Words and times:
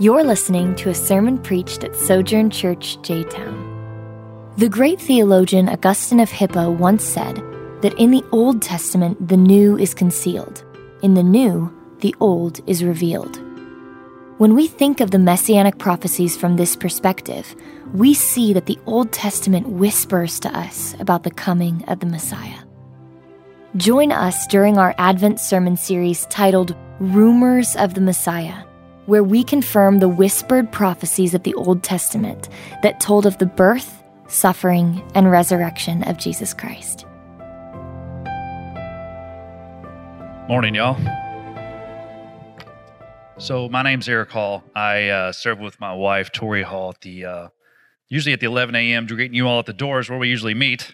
You're 0.00 0.24
listening 0.24 0.76
to 0.76 0.88
a 0.88 0.94
sermon 0.94 1.36
preached 1.36 1.84
at 1.84 1.94
Sojourn 1.94 2.48
Church, 2.48 2.96
J 3.02 3.22
Town. 3.22 4.54
The 4.56 4.66
great 4.66 4.98
theologian 4.98 5.68
Augustine 5.68 6.20
of 6.20 6.30
Hippo 6.30 6.70
once 6.70 7.04
said 7.04 7.36
that 7.82 7.92
in 7.98 8.10
the 8.10 8.24
Old 8.32 8.62
Testament, 8.62 9.28
the 9.28 9.36
new 9.36 9.76
is 9.76 9.92
concealed, 9.92 10.64
in 11.02 11.12
the 11.12 11.22
new, 11.22 11.70
the 11.98 12.14
old 12.18 12.60
is 12.66 12.82
revealed. 12.82 13.42
When 14.38 14.54
we 14.54 14.68
think 14.68 15.00
of 15.00 15.10
the 15.10 15.18
messianic 15.18 15.76
prophecies 15.76 16.34
from 16.34 16.56
this 16.56 16.76
perspective, 16.76 17.54
we 17.92 18.14
see 18.14 18.54
that 18.54 18.64
the 18.64 18.78
Old 18.86 19.12
Testament 19.12 19.68
whispers 19.68 20.40
to 20.40 20.58
us 20.58 20.94
about 20.98 21.24
the 21.24 21.30
coming 21.30 21.84
of 21.88 22.00
the 22.00 22.06
Messiah. 22.06 22.60
Join 23.76 24.12
us 24.12 24.46
during 24.46 24.78
our 24.78 24.94
Advent 24.96 25.40
sermon 25.40 25.76
series 25.76 26.24
titled 26.30 26.74
Rumors 27.00 27.76
of 27.76 27.92
the 27.92 28.00
Messiah, 28.00 28.64
where 29.10 29.24
we 29.24 29.42
confirm 29.42 29.98
the 29.98 30.08
whispered 30.08 30.70
prophecies 30.70 31.34
of 31.34 31.42
the 31.42 31.52
Old 31.54 31.82
Testament 31.82 32.48
that 32.84 33.00
told 33.00 33.26
of 33.26 33.36
the 33.38 33.46
birth, 33.46 34.04
suffering, 34.28 35.02
and 35.16 35.28
resurrection 35.28 36.04
of 36.04 36.16
Jesus 36.16 36.54
Christ. 36.54 37.06
Morning, 40.48 40.76
y'all. 40.76 40.96
So 43.38 43.68
my 43.68 43.82
name's 43.82 44.08
Eric 44.08 44.30
Hall. 44.30 44.62
I 44.76 45.08
uh, 45.08 45.32
serve 45.32 45.58
with 45.58 45.80
my 45.80 45.92
wife 45.92 46.30
Tori 46.30 46.62
Hall 46.62 46.90
at 46.90 47.00
the 47.00 47.24
uh, 47.24 47.48
usually 48.08 48.32
at 48.32 48.38
the 48.38 48.46
11 48.46 48.76
a.m. 48.76 49.08
greeting 49.08 49.34
you 49.34 49.48
all 49.48 49.58
at 49.58 49.66
the 49.66 49.72
doors 49.72 50.08
where 50.08 50.20
we 50.20 50.28
usually 50.28 50.54
meet. 50.54 50.92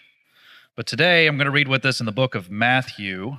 But 0.74 0.86
today 0.86 1.26
I'm 1.26 1.36
going 1.36 1.44
to 1.44 1.50
read 1.50 1.68
with 1.68 1.84
us 1.84 2.00
in 2.00 2.06
the 2.06 2.12
book 2.12 2.34
of 2.34 2.50
Matthew, 2.50 3.36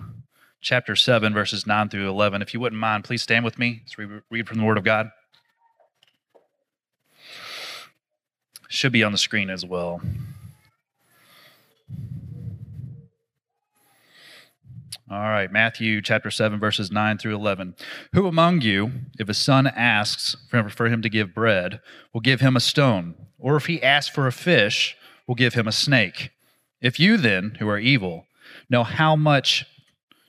chapter 0.67 0.98
7, 0.98 1.33
verses 1.33 1.66
9 1.66 1.88
through 1.88 2.09
11. 2.09 2.41
If 2.41 2.53
you 2.53 2.59
wouldn't 2.59 2.81
mind, 2.81 3.05
please 3.05 3.22
stand 3.22 3.45
with 3.45 3.58
me 3.58 3.83
as 3.86 3.95
we 3.95 4.05
read 4.30 4.50
from 4.50 4.58
the 4.58 4.66
Word 4.66 4.78
of 4.78 4.83
God. 4.83 5.11
Should 8.67 8.91
be 8.91 9.02
on 9.02 9.14
the 9.14 9.17
screen 9.17 9.50
as 9.50 9.66
well. 9.66 10.02
All 15.09 15.30
right, 15.30 15.50
Matthew 15.50 16.02
chapter 16.02 16.30
7, 16.30 16.59
verses 16.59 16.91
9 16.91 17.17
through 17.17 17.36
11. 17.36 17.73
Who 18.11 18.28
among 18.28 18.59
you, 18.59 18.91
if 19.17 19.30
a 19.30 19.34
son 19.34 19.67
asks 19.67 20.36
for 20.50 20.89
him 20.89 21.02
to 21.02 21.08
give 21.08 21.34
bread, 21.34 21.80
will 22.13 22.19
give 22.19 22.41
him 22.41 22.58
a 22.58 22.59
stone? 22.59 23.16
Or 23.39 23.56
if 23.56 23.67
he 23.67 23.81
asks 23.81 24.13
for 24.13 24.28
a 24.28 24.34
fish, 24.34 24.97
will 25.28 25.36
give 25.36 25.53
him 25.53 25.69
a 25.69 25.72
snake? 25.72 26.31
If 26.81 27.00
you 27.00 27.16
then, 27.16 27.56
who 27.59 27.69
are 27.69 27.80
evil, 27.80 28.25
know 28.69 28.84
how 28.84 29.16
much 29.16 29.66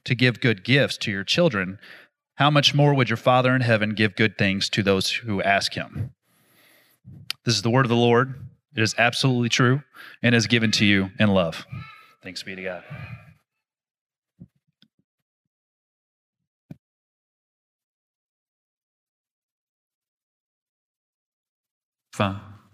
to 0.05 0.15
give 0.15 0.41
good 0.41 0.65
gifts 0.65 0.97
to 0.99 1.11
your 1.11 1.25
children, 1.25 1.79
how 2.37 2.51
much 2.51 2.75
more 2.75 2.95
would 2.95 3.11
your 3.11 3.17
Father 3.17 3.55
in 3.55 3.63
heaven 3.63 3.95
give 3.95 4.15
good 4.15 4.39
things 4.39 4.69
to 4.71 4.83
those 4.83 5.11
who 5.11 5.43
ask 5.43 5.75
him? 5.75 6.13
This 7.45 7.55
is 7.55 7.63
the 7.63 7.71
word 7.71 7.85
of 7.85 7.91
the 7.91 7.97
Lord. 7.97 8.35
It 8.77 8.83
is 8.83 8.95
absolutely 8.99 9.49
true 9.49 9.83
and 10.23 10.35
is 10.35 10.47
given 10.47 10.71
to 10.73 10.85
you 10.85 11.11
in 11.19 11.29
love. 11.29 11.67
Thanks 12.23 12.43
be 12.43 12.55
to 12.55 12.63
God. 12.63 12.85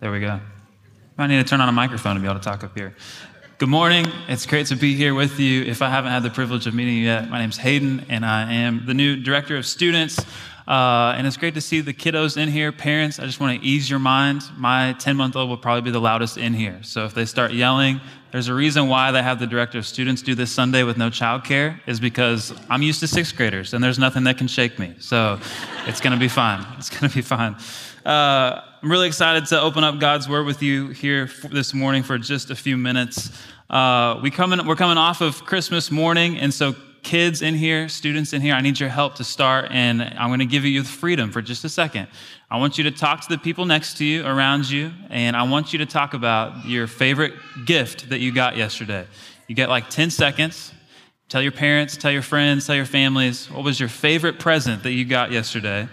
There 0.00 0.10
we 0.10 0.20
go. 0.20 0.40
I 1.16 1.26
need 1.26 1.36
to 1.36 1.44
turn 1.44 1.60
on 1.60 1.68
a 1.68 1.72
microphone 1.72 2.16
to 2.16 2.20
be 2.20 2.26
able 2.26 2.38
to 2.38 2.44
talk 2.44 2.64
up 2.64 2.76
here. 2.76 2.94
Good 3.64 3.70
morning. 3.70 4.06
It's 4.28 4.44
great 4.44 4.66
to 4.66 4.76
be 4.76 4.94
here 4.94 5.14
with 5.14 5.40
you. 5.40 5.62
If 5.62 5.80
I 5.80 5.88
haven't 5.88 6.10
had 6.10 6.22
the 6.22 6.28
privilege 6.28 6.66
of 6.66 6.74
meeting 6.74 6.96
you 6.96 7.04
yet, 7.04 7.30
my 7.30 7.38
name's 7.38 7.56
Hayden, 7.56 8.04
and 8.10 8.22
I 8.22 8.52
am 8.52 8.84
the 8.84 8.92
new 8.92 9.16
director 9.16 9.56
of 9.56 9.64
students. 9.64 10.18
Uh, 10.68 11.14
and 11.16 11.26
it's 11.26 11.38
great 11.38 11.54
to 11.54 11.62
see 11.62 11.80
the 11.80 11.94
kiddos 11.94 12.36
in 12.36 12.50
here. 12.50 12.72
Parents, 12.72 13.18
I 13.18 13.24
just 13.24 13.40
want 13.40 13.58
to 13.58 13.66
ease 13.66 13.88
your 13.88 13.98
mind. 13.98 14.42
My 14.58 14.94
10 14.98 15.16
month 15.16 15.34
old 15.34 15.48
will 15.48 15.56
probably 15.56 15.80
be 15.80 15.90
the 15.90 16.00
loudest 16.00 16.36
in 16.36 16.52
here. 16.52 16.78
So 16.82 17.06
if 17.06 17.14
they 17.14 17.24
start 17.24 17.52
yelling, 17.52 18.02
there's 18.32 18.48
a 18.48 18.54
reason 18.54 18.88
why 18.88 19.12
they 19.12 19.22
have 19.22 19.38
the 19.38 19.46
director 19.46 19.78
of 19.78 19.86
students 19.86 20.20
do 20.20 20.34
this 20.34 20.52
Sunday 20.52 20.82
with 20.82 20.98
no 20.98 21.08
childcare, 21.08 21.80
is 21.86 22.00
because 22.00 22.52
I'm 22.68 22.82
used 22.82 23.00
to 23.00 23.06
sixth 23.06 23.34
graders 23.34 23.72
and 23.72 23.82
there's 23.82 23.98
nothing 23.98 24.24
that 24.24 24.36
can 24.36 24.46
shake 24.46 24.78
me. 24.78 24.94
So 24.98 25.40
it's 25.86 26.02
going 26.02 26.12
to 26.12 26.20
be 26.20 26.28
fine. 26.28 26.66
It's 26.76 26.90
going 26.90 27.08
to 27.08 27.16
be 27.16 27.22
fine. 27.22 27.56
Uh, 28.04 28.60
I'm 28.82 28.90
really 28.90 29.06
excited 29.06 29.46
to 29.46 29.58
open 29.58 29.82
up 29.82 29.98
God's 29.98 30.28
Word 30.28 30.44
with 30.44 30.62
you 30.62 30.88
here 30.88 31.30
this 31.50 31.72
morning 31.72 32.02
for 32.02 32.18
just 32.18 32.50
a 32.50 32.54
few 32.54 32.76
minutes. 32.76 33.30
Uh, 33.70 34.20
we 34.22 34.30
coming, 34.30 34.66
we're 34.66 34.76
coming 34.76 34.98
off 34.98 35.22
of 35.22 35.44
Christmas 35.46 35.90
morning, 35.90 36.38
and 36.38 36.52
so 36.52 36.74
kids 37.02 37.40
in 37.40 37.54
here, 37.54 37.88
students 37.88 38.32
in 38.32 38.42
here, 38.42 38.54
I 38.54 38.60
need 38.60 38.78
your 38.78 38.90
help 38.90 39.14
to 39.16 39.24
start, 39.24 39.68
and 39.70 40.02
I'm 40.02 40.28
going 40.28 40.40
to 40.40 40.46
give 40.46 40.64
you 40.64 40.82
the 40.82 40.88
freedom 40.88 41.32
for 41.32 41.40
just 41.40 41.64
a 41.64 41.68
second. 41.70 42.08
I 42.50 42.58
want 42.58 42.76
you 42.76 42.84
to 42.84 42.90
talk 42.90 43.22
to 43.22 43.28
the 43.28 43.38
people 43.38 43.64
next 43.64 43.96
to 43.98 44.04
you, 44.04 44.26
around 44.26 44.68
you, 44.68 44.92
and 45.08 45.34
I 45.34 45.44
want 45.44 45.72
you 45.72 45.78
to 45.78 45.86
talk 45.86 46.12
about 46.12 46.66
your 46.66 46.86
favorite 46.86 47.32
gift 47.64 48.10
that 48.10 48.20
you 48.20 48.32
got 48.32 48.56
yesterday. 48.56 49.06
You 49.48 49.54
get 49.54 49.70
like 49.70 49.88
10 49.88 50.10
seconds. 50.10 50.72
Tell 51.30 51.40
your 51.40 51.52
parents, 51.52 51.96
tell 51.96 52.12
your 52.12 52.22
friends, 52.22 52.66
tell 52.66 52.76
your 52.76 52.84
families 52.84 53.50
what 53.50 53.64
was 53.64 53.80
your 53.80 53.88
favorite 53.88 54.38
present 54.38 54.82
that 54.82 54.92
you 54.92 55.06
got 55.06 55.32
yesterday. 55.32 55.88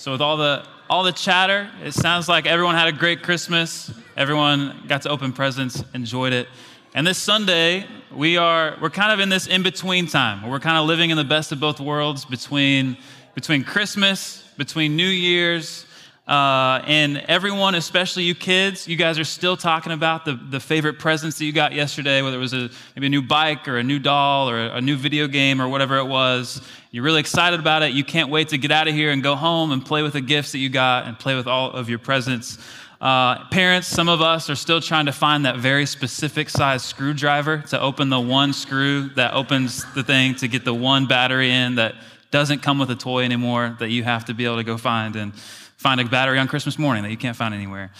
So 0.00 0.12
with 0.12 0.22
all 0.22 0.38
the 0.38 0.64
all 0.88 1.02
the 1.02 1.12
chatter, 1.12 1.68
it 1.84 1.92
sounds 1.92 2.26
like 2.26 2.46
everyone 2.46 2.74
had 2.74 2.88
a 2.88 2.92
great 2.92 3.22
Christmas. 3.22 3.92
Everyone 4.16 4.82
got 4.88 5.02
to 5.02 5.10
open 5.10 5.30
presents, 5.30 5.84
enjoyed 5.92 6.32
it. 6.32 6.48
And 6.94 7.06
this 7.06 7.18
Sunday, 7.18 7.86
we 8.10 8.38
are 8.38 8.78
we're 8.80 8.88
kind 8.88 9.12
of 9.12 9.20
in 9.20 9.28
this 9.28 9.46
in-between 9.46 10.06
time 10.06 10.40
where 10.40 10.52
we're 10.52 10.58
kind 10.58 10.78
of 10.78 10.86
living 10.86 11.10
in 11.10 11.18
the 11.18 11.24
best 11.24 11.52
of 11.52 11.60
both 11.60 11.80
worlds 11.80 12.24
between 12.24 12.96
between 13.34 13.62
Christmas, 13.62 14.42
between 14.56 14.96
New 14.96 15.06
Year's, 15.06 15.84
uh, 16.30 16.80
and 16.86 17.16
everyone, 17.26 17.74
especially 17.74 18.22
you 18.22 18.36
kids, 18.36 18.86
you 18.86 18.94
guys 18.94 19.18
are 19.18 19.24
still 19.24 19.56
talking 19.56 19.90
about 19.90 20.24
the, 20.24 20.34
the 20.34 20.60
favorite 20.60 21.00
presents 21.00 21.36
that 21.38 21.44
you 21.44 21.52
got 21.52 21.72
yesterday, 21.72 22.22
whether 22.22 22.36
it 22.36 22.40
was 22.40 22.52
a, 22.52 22.70
maybe 22.94 23.08
a 23.08 23.10
new 23.10 23.20
bike 23.20 23.66
or 23.66 23.78
a 23.78 23.82
new 23.82 23.98
doll 23.98 24.48
or 24.48 24.60
a, 24.60 24.76
a 24.76 24.80
new 24.80 24.94
video 24.94 25.26
game 25.26 25.60
or 25.60 25.68
whatever 25.68 25.96
it 25.96 26.04
was. 26.04 26.62
You're 26.92 27.02
really 27.02 27.18
excited 27.18 27.58
about 27.58 27.82
it. 27.82 27.94
You 27.94 28.04
can't 28.04 28.30
wait 28.30 28.50
to 28.50 28.58
get 28.58 28.70
out 28.70 28.86
of 28.86 28.94
here 28.94 29.10
and 29.10 29.24
go 29.24 29.34
home 29.34 29.72
and 29.72 29.84
play 29.84 30.02
with 30.04 30.12
the 30.12 30.20
gifts 30.20 30.52
that 30.52 30.58
you 30.58 30.68
got 30.68 31.06
and 31.06 31.18
play 31.18 31.34
with 31.34 31.48
all 31.48 31.72
of 31.72 31.90
your 31.90 31.98
presents. 31.98 32.58
Uh, 33.00 33.48
parents, 33.48 33.88
some 33.88 34.08
of 34.08 34.22
us 34.22 34.48
are 34.48 34.54
still 34.54 34.80
trying 34.80 35.06
to 35.06 35.12
find 35.12 35.46
that 35.46 35.56
very 35.56 35.84
specific 35.84 36.48
size 36.48 36.84
screwdriver 36.84 37.58
to 37.70 37.80
open 37.80 38.08
the 38.08 38.20
one 38.20 38.52
screw 38.52 39.08
that 39.16 39.34
opens 39.34 39.84
the 39.94 40.04
thing 40.04 40.36
to 40.36 40.46
get 40.46 40.64
the 40.64 40.74
one 40.74 41.06
battery 41.06 41.50
in 41.50 41.74
that 41.74 41.96
doesn't 42.30 42.62
come 42.62 42.78
with 42.78 42.90
a 42.92 42.94
toy 42.94 43.24
anymore 43.24 43.76
that 43.80 43.88
you 43.88 44.04
have 44.04 44.26
to 44.26 44.32
be 44.32 44.44
able 44.44 44.58
to 44.58 44.62
go 44.62 44.76
find. 44.76 45.16
And 45.16 45.32
find 45.80 45.98
a 45.98 46.04
battery 46.04 46.38
on 46.38 46.46
Christmas 46.46 46.78
morning 46.78 47.02
that 47.02 47.10
you 47.10 47.16
can't 47.16 47.34
find 47.34 47.54
anywhere. 47.54 47.90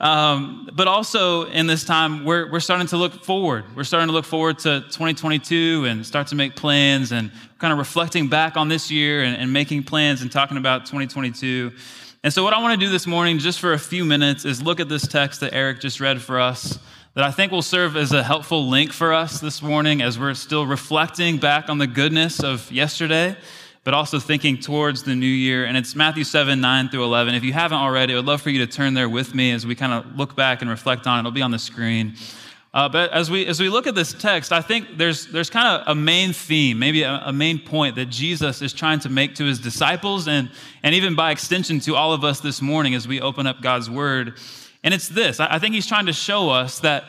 Um, 0.00 0.68
but 0.72 0.88
also 0.88 1.44
in 1.44 1.68
this 1.68 1.84
time, 1.84 2.24
we're, 2.24 2.50
we're 2.50 2.58
starting 2.58 2.88
to 2.88 2.96
look 2.96 3.22
forward. 3.22 3.64
We're 3.76 3.84
starting 3.84 4.08
to 4.08 4.12
look 4.12 4.24
forward 4.24 4.58
to 4.60 4.80
2022 4.80 5.84
and 5.86 6.04
start 6.04 6.26
to 6.28 6.34
make 6.34 6.56
plans 6.56 7.12
and 7.12 7.30
kind 7.58 7.72
of 7.72 7.78
reflecting 7.78 8.26
back 8.26 8.56
on 8.56 8.68
this 8.68 8.90
year 8.90 9.22
and, 9.22 9.36
and 9.36 9.52
making 9.52 9.84
plans 9.84 10.22
and 10.22 10.32
talking 10.32 10.56
about 10.56 10.86
2022. 10.86 11.70
And 12.24 12.32
so, 12.32 12.42
what 12.42 12.52
I 12.52 12.60
want 12.60 12.78
to 12.78 12.84
do 12.84 12.90
this 12.90 13.06
morning, 13.06 13.38
just 13.38 13.60
for 13.60 13.74
a 13.74 13.78
few 13.78 14.04
minutes, 14.04 14.44
is 14.44 14.60
look 14.60 14.80
at 14.80 14.88
this 14.88 15.06
text 15.06 15.38
that 15.40 15.54
Eric 15.54 15.80
just 15.80 16.00
read 16.00 16.20
for 16.20 16.40
us 16.40 16.80
that 17.14 17.22
I 17.22 17.30
think 17.30 17.52
will 17.52 17.62
serve 17.62 17.96
as 17.96 18.12
a 18.12 18.24
helpful 18.24 18.68
link 18.68 18.92
for 18.92 19.12
us 19.12 19.40
this 19.40 19.62
morning 19.62 20.02
as 20.02 20.18
we're 20.18 20.34
still 20.34 20.66
reflecting 20.66 21.38
back 21.38 21.68
on 21.68 21.78
the 21.78 21.86
goodness 21.86 22.42
of 22.42 22.70
yesterday 22.72 23.36
but 23.84 23.94
also 23.94 24.18
thinking 24.18 24.58
towards 24.58 25.02
the 25.02 25.14
new 25.14 25.26
year. 25.26 25.64
And 25.64 25.76
it's 25.76 25.94
Matthew 25.94 26.24
7, 26.24 26.60
9 26.60 26.88
through 26.90 27.04
11. 27.04 27.34
If 27.34 27.44
you 27.44 27.52
haven't 27.52 27.78
already, 27.78 28.12
I 28.12 28.16
would 28.16 28.26
love 28.26 28.42
for 28.42 28.50
you 28.50 28.64
to 28.64 28.70
turn 28.70 28.94
there 28.94 29.08
with 29.08 29.34
me 29.34 29.52
as 29.52 29.66
we 29.66 29.74
kind 29.74 29.92
of 29.92 30.16
look 30.16 30.36
back 30.36 30.60
and 30.60 30.70
reflect 30.70 31.06
on 31.06 31.18
it. 31.18 31.20
It'll 31.20 31.32
be 31.32 31.42
on 31.42 31.50
the 31.50 31.58
screen. 31.58 32.14
Uh, 32.72 32.88
but 32.88 33.12
as 33.12 33.30
we, 33.30 33.46
as 33.46 33.58
we 33.58 33.68
look 33.68 33.88
at 33.88 33.96
this 33.96 34.12
text, 34.12 34.52
I 34.52 34.60
think 34.60 34.96
there's, 34.96 35.26
there's 35.26 35.50
kind 35.50 35.66
of 35.66 35.88
a 35.88 35.94
main 35.94 36.32
theme, 36.32 36.78
maybe 36.78 37.02
a, 37.02 37.20
a, 37.24 37.32
main 37.32 37.58
point 37.58 37.96
that 37.96 38.06
Jesus 38.06 38.62
is 38.62 38.72
trying 38.72 39.00
to 39.00 39.08
make 39.08 39.34
to 39.36 39.44
his 39.44 39.58
disciples 39.58 40.28
and, 40.28 40.52
and 40.84 40.94
even 40.94 41.16
by 41.16 41.32
extension 41.32 41.80
to 41.80 41.96
all 41.96 42.12
of 42.12 42.22
us 42.22 42.38
this 42.38 42.62
morning 42.62 42.94
as 42.94 43.08
we 43.08 43.20
open 43.20 43.48
up 43.48 43.60
God's 43.60 43.90
word. 43.90 44.38
And 44.84 44.94
it's 44.94 45.08
this 45.08 45.40
I 45.40 45.58
think 45.58 45.74
he's 45.74 45.86
trying 45.86 46.06
to 46.06 46.12
show 46.12 46.50
us 46.50 46.78
that 46.80 47.04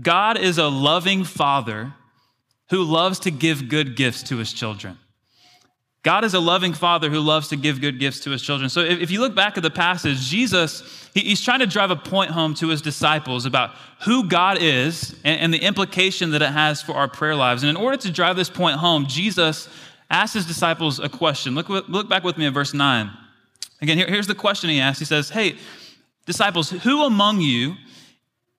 God 0.00 0.36
is 0.36 0.58
a 0.58 0.68
loving 0.68 1.24
father 1.24 1.94
who 2.68 2.82
loves 2.82 3.18
to 3.20 3.30
give 3.30 3.70
good 3.70 3.96
gifts 3.96 4.22
to 4.24 4.36
his 4.36 4.52
children. 4.52 4.98
God 6.06 6.24
is 6.24 6.34
a 6.34 6.38
loving 6.38 6.72
father 6.72 7.10
who 7.10 7.18
loves 7.18 7.48
to 7.48 7.56
give 7.56 7.80
good 7.80 7.98
gifts 7.98 8.20
to 8.20 8.30
his 8.30 8.40
children. 8.40 8.70
So 8.70 8.78
if, 8.78 9.10
you 9.10 9.18
look 9.18 9.34
back 9.34 9.56
at 9.56 9.64
the 9.64 9.72
passage, 9.72 10.20
Jesus, 10.20 11.10
he's 11.14 11.40
trying 11.40 11.58
to 11.58 11.66
drive 11.66 11.90
a 11.90 11.96
point 11.96 12.30
home 12.30 12.54
to 12.54 12.68
his 12.68 12.80
disciples 12.80 13.44
about 13.44 13.74
who 14.04 14.28
God 14.28 14.58
is 14.60 15.16
and, 15.24 15.52
the 15.52 15.58
implication 15.58 16.30
that 16.30 16.42
it 16.42 16.52
has 16.52 16.80
for 16.80 16.92
our 16.92 17.08
prayer 17.08 17.34
lives. 17.34 17.64
And 17.64 17.70
in 17.70 17.76
order 17.76 17.96
to 17.96 18.12
drive 18.12 18.36
this 18.36 18.48
point 18.48 18.76
home, 18.76 19.06
Jesus 19.08 19.68
asked 20.08 20.34
his 20.34 20.46
disciples 20.46 21.00
a 21.00 21.08
question. 21.08 21.56
Look, 21.56 21.68
look 21.68 22.08
back 22.08 22.22
with 22.22 22.38
me 22.38 22.46
at 22.46 22.54
verse 22.54 22.72
9. 22.72 23.10
Again, 23.82 23.98
here, 23.98 24.06
here's 24.06 24.28
the 24.28 24.36
question 24.36 24.70
he 24.70 24.78
asked. 24.78 25.00
He 25.00 25.04
says, 25.04 25.30
Hey, 25.30 25.56
disciples, 26.24 26.70
who 26.70 27.02
among 27.02 27.40
you, 27.40 27.74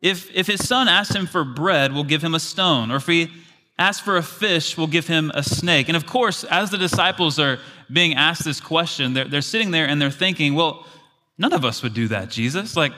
If, 0.02 0.30
if 0.36 0.48
his 0.48 0.68
son 0.68 0.90
asks 0.90 1.16
him 1.16 1.28
for 1.28 1.46
bread, 1.46 1.94
we'll 1.94 2.04
give 2.04 2.22
him 2.22 2.36
a 2.36 2.42
stone. 2.42 2.92
Or 2.92 2.98
if 2.98 3.08
he 3.08 3.32
asks 3.80 4.04
for 4.04 4.18
a 4.18 4.24
fish, 4.24 4.78
we'll 4.78 4.88
give 4.88 5.08
him 5.08 5.32
a 5.34 5.44
snake. 5.44 5.88
And 5.88 5.96
of 5.96 6.06
course, 6.06 6.44
as 6.46 6.72
the 6.72 6.78
disciples 6.78 7.40
are 7.40 7.60
being 7.92 8.16
asked 8.16 8.44
this 8.44 8.60
question, 8.60 9.14
they're, 9.14 9.26
they're 9.26 9.42
sitting 9.42 9.72
there 9.72 9.88
and 9.88 10.02
they're 10.02 10.10
thinking, 10.12 10.56
well, 10.56 10.86
none 11.38 11.54
of 11.54 11.64
us 11.64 11.84
would 11.84 11.94
do 11.94 12.08
that, 12.08 12.30
Jesus. 12.30 12.76
Like, 12.76 12.94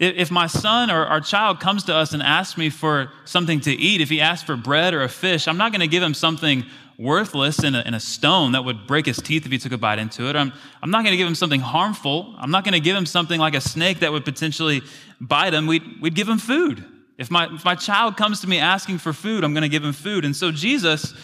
if 0.00 0.30
my 0.32 0.48
son 0.48 0.90
or 0.90 1.06
our 1.06 1.20
child 1.20 1.60
comes 1.60 1.84
to 1.84 1.94
us 1.94 2.12
and 2.12 2.22
asks 2.22 2.58
me 2.58 2.68
for 2.68 3.12
something 3.24 3.60
to 3.60 3.72
eat, 3.72 4.00
if 4.00 4.08
he 4.08 4.20
asks 4.20 4.44
for 4.44 4.56
bread 4.56 4.92
or 4.92 5.02
a 5.02 5.08
fish, 5.08 5.46
I'm 5.46 5.56
not 5.56 5.70
going 5.70 5.82
to 5.82 5.86
give 5.86 6.02
him 6.02 6.14
something 6.14 6.64
worthless 6.98 7.62
in 7.62 7.76
a, 7.76 7.84
a, 7.86 8.00
stone 8.00 8.52
that 8.52 8.64
would 8.64 8.86
break 8.86 9.06
his 9.06 9.18
teeth 9.18 9.46
if 9.46 9.52
he 9.52 9.58
took 9.58 9.72
a 9.72 9.78
bite 9.78 9.98
into 9.98 10.28
it. 10.28 10.36
I'm, 10.36 10.52
I'm 10.82 10.90
not 10.90 11.04
going 11.04 11.12
to 11.12 11.16
give 11.16 11.26
him 11.26 11.34
something 11.34 11.60
harmful. 11.60 12.34
I'm 12.38 12.50
not 12.50 12.64
going 12.64 12.74
to 12.74 12.80
give 12.80 12.96
him 12.96 13.06
something 13.06 13.38
like 13.38 13.54
a 13.54 13.60
snake 13.60 14.00
that 14.00 14.12
would 14.12 14.24
potentially 14.24 14.82
bite 15.20 15.54
him. 15.54 15.66
We'd, 15.66 16.00
we'd 16.00 16.14
give 16.14 16.28
him 16.28 16.38
food. 16.38 16.84
If 17.18 17.30
my, 17.30 17.48
if 17.52 17.64
my 17.64 17.74
child 17.74 18.16
comes 18.16 18.40
to 18.40 18.48
me 18.48 18.58
asking 18.58 18.98
for 18.98 19.12
food, 19.12 19.44
I'm 19.44 19.52
going 19.52 19.62
to 19.62 19.68
give 19.68 19.84
him 19.84 19.92
food. 19.92 20.24
And 20.24 20.34
so 20.34 20.50
Jesus, 20.50 21.14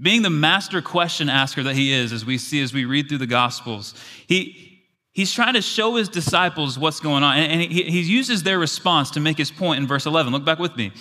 being 0.00 0.22
the 0.22 0.30
master 0.30 0.82
question 0.82 1.28
asker 1.28 1.62
that 1.62 1.74
he 1.74 1.92
is, 1.92 2.12
as 2.12 2.24
we 2.24 2.38
see 2.38 2.62
as 2.62 2.72
we 2.72 2.84
read 2.84 3.08
through 3.08 3.18
the 3.18 3.26
Gospels, 3.26 3.94
he, 4.26 4.82
he's 5.12 5.32
trying 5.32 5.54
to 5.54 5.62
show 5.62 5.96
his 5.96 6.08
disciples 6.08 6.78
what's 6.78 7.00
going 7.00 7.22
on. 7.22 7.38
And, 7.38 7.52
and 7.52 7.72
he, 7.72 7.84
he 7.84 8.00
uses 8.02 8.42
their 8.42 8.58
response 8.58 9.10
to 9.12 9.20
make 9.20 9.38
his 9.38 9.50
point 9.50 9.80
in 9.80 9.86
verse 9.86 10.06
11. 10.06 10.32
Look 10.32 10.44
back 10.44 10.58
with 10.58 10.76
me. 10.76 10.92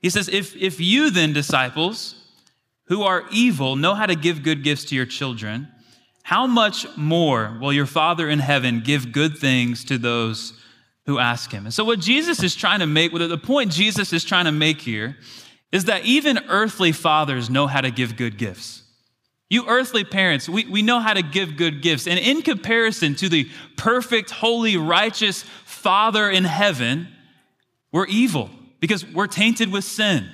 He 0.00 0.10
says, 0.10 0.28
If, 0.28 0.56
if 0.56 0.80
you 0.80 1.10
then, 1.10 1.32
disciples, 1.32 2.16
who 2.86 3.02
are 3.02 3.24
evil 3.30 3.76
know 3.76 3.94
how 3.94 4.06
to 4.06 4.16
give 4.16 4.42
good 4.42 4.64
gifts 4.64 4.84
to 4.86 4.96
your 4.96 5.06
children, 5.06 5.68
how 6.24 6.46
much 6.46 6.86
more 6.96 7.56
will 7.60 7.72
your 7.72 7.86
Father 7.86 8.28
in 8.28 8.38
heaven 8.38 8.80
give 8.84 9.12
good 9.12 9.38
things 9.38 9.84
to 9.84 9.98
those 9.98 10.52
who 11.06 11.18
ask 11.18 11.50
him? 11.50 11.64
And 11.64 11.74
so, 11.74 11.84
what 11.84 12.00
Jesus 12.00 12.42
is 12.42 12.54
trying 12.54 12.80
to 12.80 12.86
make, 12.86 13.12
the 13.12 13.38
point 13.38 13.72
Jesus 13.72 14.12
is 14.12 14.24
trying 14.24 14.44
to 14.44 14.52
make 14.52 14.80
here, 14.80 15.16
is 15.72 15.86
that 15.86 16.04
even 16.04 16.38
earthly 16.48 16.92
fathers 16.92 17.48
know 17.48 17.66
how 17.66 17.80
to 17.80 17.90
give 17.90 18.16
good 18.16 18.36
gifts. 18.36 18.82
You 19.48 19.66
earthly 19.68 20.04
parents, 20.04 20.48
we, 20.48 20.64
we 20.64 20.80
know 20.80 21.00
how 21.00 21.12
to 21.12 21.22
give 21.22 21.56
good 21.56 21.82
gifts. 21.82 22.06
And 22.06 22.18
in 22.18 22.40
comparison 22.40 23.14
to 23.16 23.28
the 23.28 23.50
perfect, 23.76 24.30
holy, 24.30 24.78
righteous 24.78 25.42
Father 25.64 26.30
in 26.30 26.44
heaven, 26.44 27.08
we're 27.92 28.06
evil 28.06 28.48
because 28.80 29.06
we're 29.06 29.26
tainted 29.26 29.70
with 29.70 29.84
sin. 29.84 30.26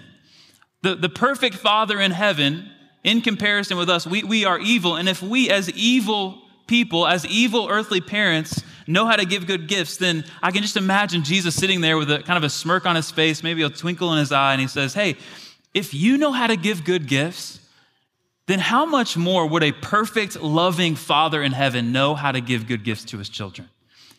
The, 0.83 0.95
the 0.95 1.09
perfect 1.09 1.57
Father 1.57 2.01
in 2.01 2.13
heaven, 2.13 2.71
in 3.03 3.21
comparison 3.21 3.77
with 3.77 3.91
us, 3.91 4.07
we, 4.07 4.23
we 4.23 4.45
are 4.45 4.59
evil. 4.61 4.95
And 4.95 5.09
if 5.09 5.21
we, 5.21 5.51
as 5.51 5.69
evil 5.71 6.41
people, 6.69 7.07
as 7.07 7.27
evil 7.27 7.69
earthly 7.69 8.01
parents, 8.01 8.63
know 8.87 9.07
how 9.07 9.17
to 9.17 9.25
give 9.25 9.47
good 9.47 9.67
gifts, 9.67 9.97
then 9.97 10.25
I 10.43 10.51
can 10.51 10.63
just 10.63 10.77
imagine 10.77 11.25
Jesus 11.25 11.55
sitting 11.55 11.81
there 11.81 11.99
with 11.99 12.11
a 12.11 12.23
kind 12.23 12.37
of 12.37 12.45
a 12.45 12.51
smirk 12.51 12.87
on 12.87 12.95
his 12.95 13.11
face, 13.11 13.43
maybe 13.43 13.63
a 13.63 13.69
twinkle 13.69 14.13
in 14.13 14.19
his 14.19 14.31
eye, 14.31 14.53
and 14.53 14.61
he 14.61 14.69
says, 14.69 14.95
Hey, 14.95 15.17
if 15.75 15.93
you 15.93 16.17
know 16.17 16.33
how 16.33 16.47
to 16.47 16.57
give 16.57 16.85
good 16.85 17.07
gifts, 17.07 17.61
then 18.47 18.59
how 18.59 18.87
much 18.87 19.17
more 19.17 19.47
would 19.47 19.63
a 19.63 19.73
perfect, 19.73 20.41
loving 20.41 20.95
Father 20.95 21.43
in 21.43 21.53
heaven 21.53 21.93
know 21.93 22.15
how 22.15 22.33
to 22.33 22.41
give 22.41 22.67
good 22.67 22.85
gifts 22.85 23.05
to 23.07 23.19
his 23.19 23.29
children? 23.29 23.69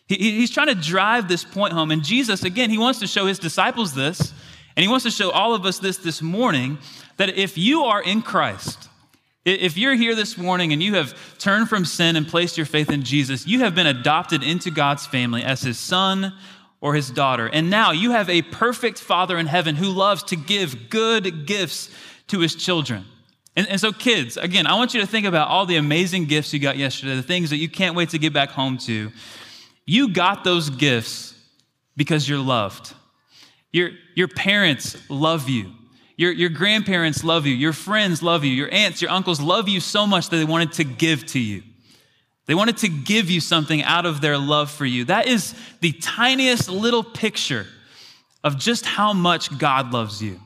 He, 0.06 0.16
he's 0.16 0.50
trying 0.50 0.68
to 0.68 0.74
drive 0.74 1.28
this 1.28 1.44
point 1.44 1.72
home. 1.72 1.90
And 1.90 2.04
Jesus, 2.04 2.44
again, 2.44 2.70
he 2.70 2.78
wants 2.78 3.00
to 3.00 3.06
show 3.06 3.26
his 3.26 3.38
disciples 3.38 3.94
this. 3.94 4.32
And 4.76 4.82
he 4.82 4.88
wants 4.88 5.04
to 5.04 5.10
show 5.10 5.30
all 5.30 5.54
of 5.54 5.66
us 5.66 5.78
this 5.78 5.98
this 5.98 6.22
morning 6.22 6.78
that 7.16 7.36
if 7.36 7.58
you 7.58 7.82
are 7.82 8.02
in 8.02 8.22
Christ, 8.22 8.88
if 9.44 9.78
you're 9.78 9.94
here 9.94 10.14
this 10.14 10.36
morning 10.36 10.72
and 10.72 10.82
you 10.82 10.94
have 10.94 11.14
turned 11.38 11.68
from 11.68 11.84
sin 11.84 12.16
and 12.16 12.28
placed 12.28 12.56
your 12.58 12.66
faith 12.66 12.90
in 12.90 13.02
Jesus, 13.02 13.46
you 13.46 13.60
have 13.60 13.74
been 13.74 13.86
adopted 13.86 14.42
into 14.42 14.70
God's 14.70 15.06
family 15.06 15.42
as 15.42 15.62
his 15.62 15.78
son 15.78 16.34
or 16.80 16.94
his 16.94 17.10
daughter. 17.10 17.46
And 17.46 17.70
now 17.70 17.92
you 17.92 18.10
have 18.10 18.28
a 18.28 18.42
perfect 18.42 18.98
Father 18.98 19.38
in 19.38 19.46
heaven 19.46 19.76
who 19.76 19.86
loves 19.86 20.22
to 20.24 20.36
give 20.36 20.90
good 20.90 21.46
gifts 21.46 21.90
to 22.28 22.40
his 22.40 22.54
children. 22.54 23.06
And, 23.56 23.68
and, 23.68 23.80
so, 23.80 23.92
kids, 23.92 24.36
again, 24.36 24.66
I 24.66 24.74
want 24.74 24.94
you 24.94 25.00
to 25.00 25.06
think 25.06 25.26
about 25.26 25.48
all 25.48 25.66
the 25.66 25.76
amazing 25.76 26.26
gifts 26.26 26.52
you 26.52 26.60
got 26.60 26.76
yesterday, 26.76 27.16
the 27.16 27.22
things 27.22 27.50
that 27.50 27.56
you 27.56 27.68
can't 27.68 27.96
wait 27.96 28.10
to 28.10 28.18
get 28.18 28.32
back 28.32 28.50
home 28.50 28.78
to. 28.78 29.10
You 29.86 30.12
got 30.12 30.44
those 30.44 30.70
gifts 30.70 31.34
because 31.96 32.28
you're 32.28 32.38
loved. 32.38 32.94
Your, 33.72 33.90
your 34.14 34.28
parents 34.28 34.96
love 35.10 35.48
you. 35.48 35.72
Your, 36.20 36.32
your 36.32 36.50
grandparents 36.50 37.24
love 37.24 37.46
you. 37.46 37.54
Your 37.54 37.72
friends 37.72 38.22
love 38.22 38.44
you. 38.44 38.50
Your 38.50 38.70
aunts, 38.70 39.00
your 39.00 39.10
uncles 39.10 39.40
love 39.40 39.70
you 39.70 39.80
so 39.80 40.06
much 40.06 40.28
that 40.28 40.36
they 40.36 40.44
wanted 40.44 40.72
to 40.72 40.84
give 40.84 41.24
to 41.28 41.38
you. 41.38 41.62
They 42.44 42.54
wanted 42.54 42.76
to 42.78 42.90
give 42.90 43.30
you 43.30 43.40
something 43.40 43.82
out 43.84 44.04
of 44.04 44.20
their 44.20 44.36
love 44.36 44.70
for 44.70 44.84
you. 44.84 45.06
That 45.06 45.26
is 45.26 45.54
the 45.80 45.92
tiniest 45.92 46.68
little 46.68 47.02
picture 47.02 47.64
of 48.44 48.58
just 48.58 48.84
how 48.84 49.14
much 49.14 49.56
God 49.58 49.94
loves 49.94 50.22
you. 50.22 50.38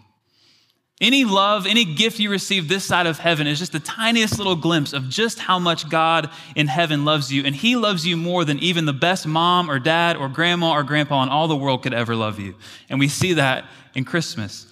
Any 1.00 1.24
love, 1.24 1.66
any 1.66 1.84
gift 1.84 2.20
you 2.20 2.30
receive 2.30 2.68
this 2.68 2.84
side 2.84 3.08
of 3.08 3.18
heaven 3.18 3.48
is 3.48 3.58
just 3.58 3.72
the 3.72 3.80
tiniest 3.80 4.38
little 4.38 4.54
glimpse 4.54 4.92
of 4.92 5.08
just 5.08 5.40
how 5.40 5.58
much 5.58 5.90
God 5.90 6.30
in 6.54 6.68
heaven 6.68 7.04
loves 7.04 7.32
you. 7.32 7.42
And 7.44 7.52
He 7.52 7.74
loves 7.74 8.06
you 8.06 8.16
more 8.16 8.44
than 8.44 8.60
even 8.60 8.84
the 8.84 8.92
best 8.92 9.26
mom 9.26 9.68
or 9.68 9.80
dad 9.80 10.18
or 10.18 10.28
grandma 10.28 10.74
or 10.74 10.84
grandpa 10.84 11.24
in 11.24 11.30
all 11.30 11.48
the 11.48 11.56
world 11.56 11.82
could 11.82 11.94
ever 11.94 12.14
love 12.14 12.38
you. 12.38 12.54
And 12.88 13.00
we 13.00 13.08
see 13.08 13.32
that 13.32 13.64
in 13.96 14.04
Christmas. 14.04 14.68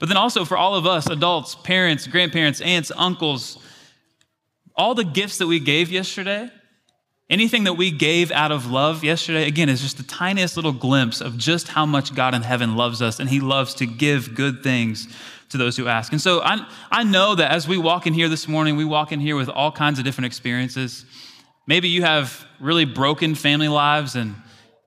But 0.00 0.08
then 0.08 0.16
also 0.16 0.44
for 0.44 0.56
all 0.56 0.74
of 0.74 0.86
us, 0.86 1.08
adults, 1.08 1.54
parents, 1.54 2.08
grandparents, 2.08 2.60
aunts, 2.62 2.90
uncles, 2.96 3.58
all 4.74 4.94
the 4.94 5.04
gifts 5.04 5.38
that 5.38 5.46
we 5.46 5.60
gave 5.60 5.92
yesterday, 5.92 6.50
anything 7.28 7.64
that 7.64 7.74
we 7.74 7.90
gave 7.90 8.32
out 8.32 8.50
of 8.50 8.70
love 8.70 9.04
yesterday, 9.04 9.46
again, 9.46 9.68
is 9.68 9.82
just 9.82 9.98
the 9.98 10.02
tiniest 10.02 10.56
little 10.56 10.72
glimpse 10.72 11.20
of 11.20 11.36
just 11.36 11.68
how 11.68 11.84
much 11.84 12.14
God 12.14 12.34
in 12.34 12.42
heaven 12.42 12.76
loves 12.76 13.02
us. 13.02 13.20
And 13.20 13.28
He 13.28 13.40
loves 13.40 13.74
to 13.74 13.86
give 13.86 14.34
good 14.34 14.62
things 14.62 15.06
to 15.50 15.58
those 15.58 15.76
who 15.76 15.86
ask. 15.86 16.12
And 16.12 16.20
so 16.20 16.40
I, 16.40 16.66
I 16.90 17.04
know 17.04 17.34
that 17.34 17.50
as 17.50 17.68
we 17.68 17.76
walk 17.76 18.06
in 18.06 18.14
here 18.14 18.28
this 18.28 18.48
morning, 18.48 18.76
we 18.76 18.86
walk 18.86 19.12
in 19.12 19.20
here 19.20 19.36
with 19.36 19.50
all 19.50 19.70
kinds 19.70 19.98
of 19.98 20.04
different 20.06 20.26
experiences. 20.26 21.04
Maybe 21.66 21.88
you 21.88 22.02
have 22.02 22.46
really 22.58 22.86
broken 22.86 23.34
family 23.34 23.68
lives 23.68 24.16
and 24.16 24.34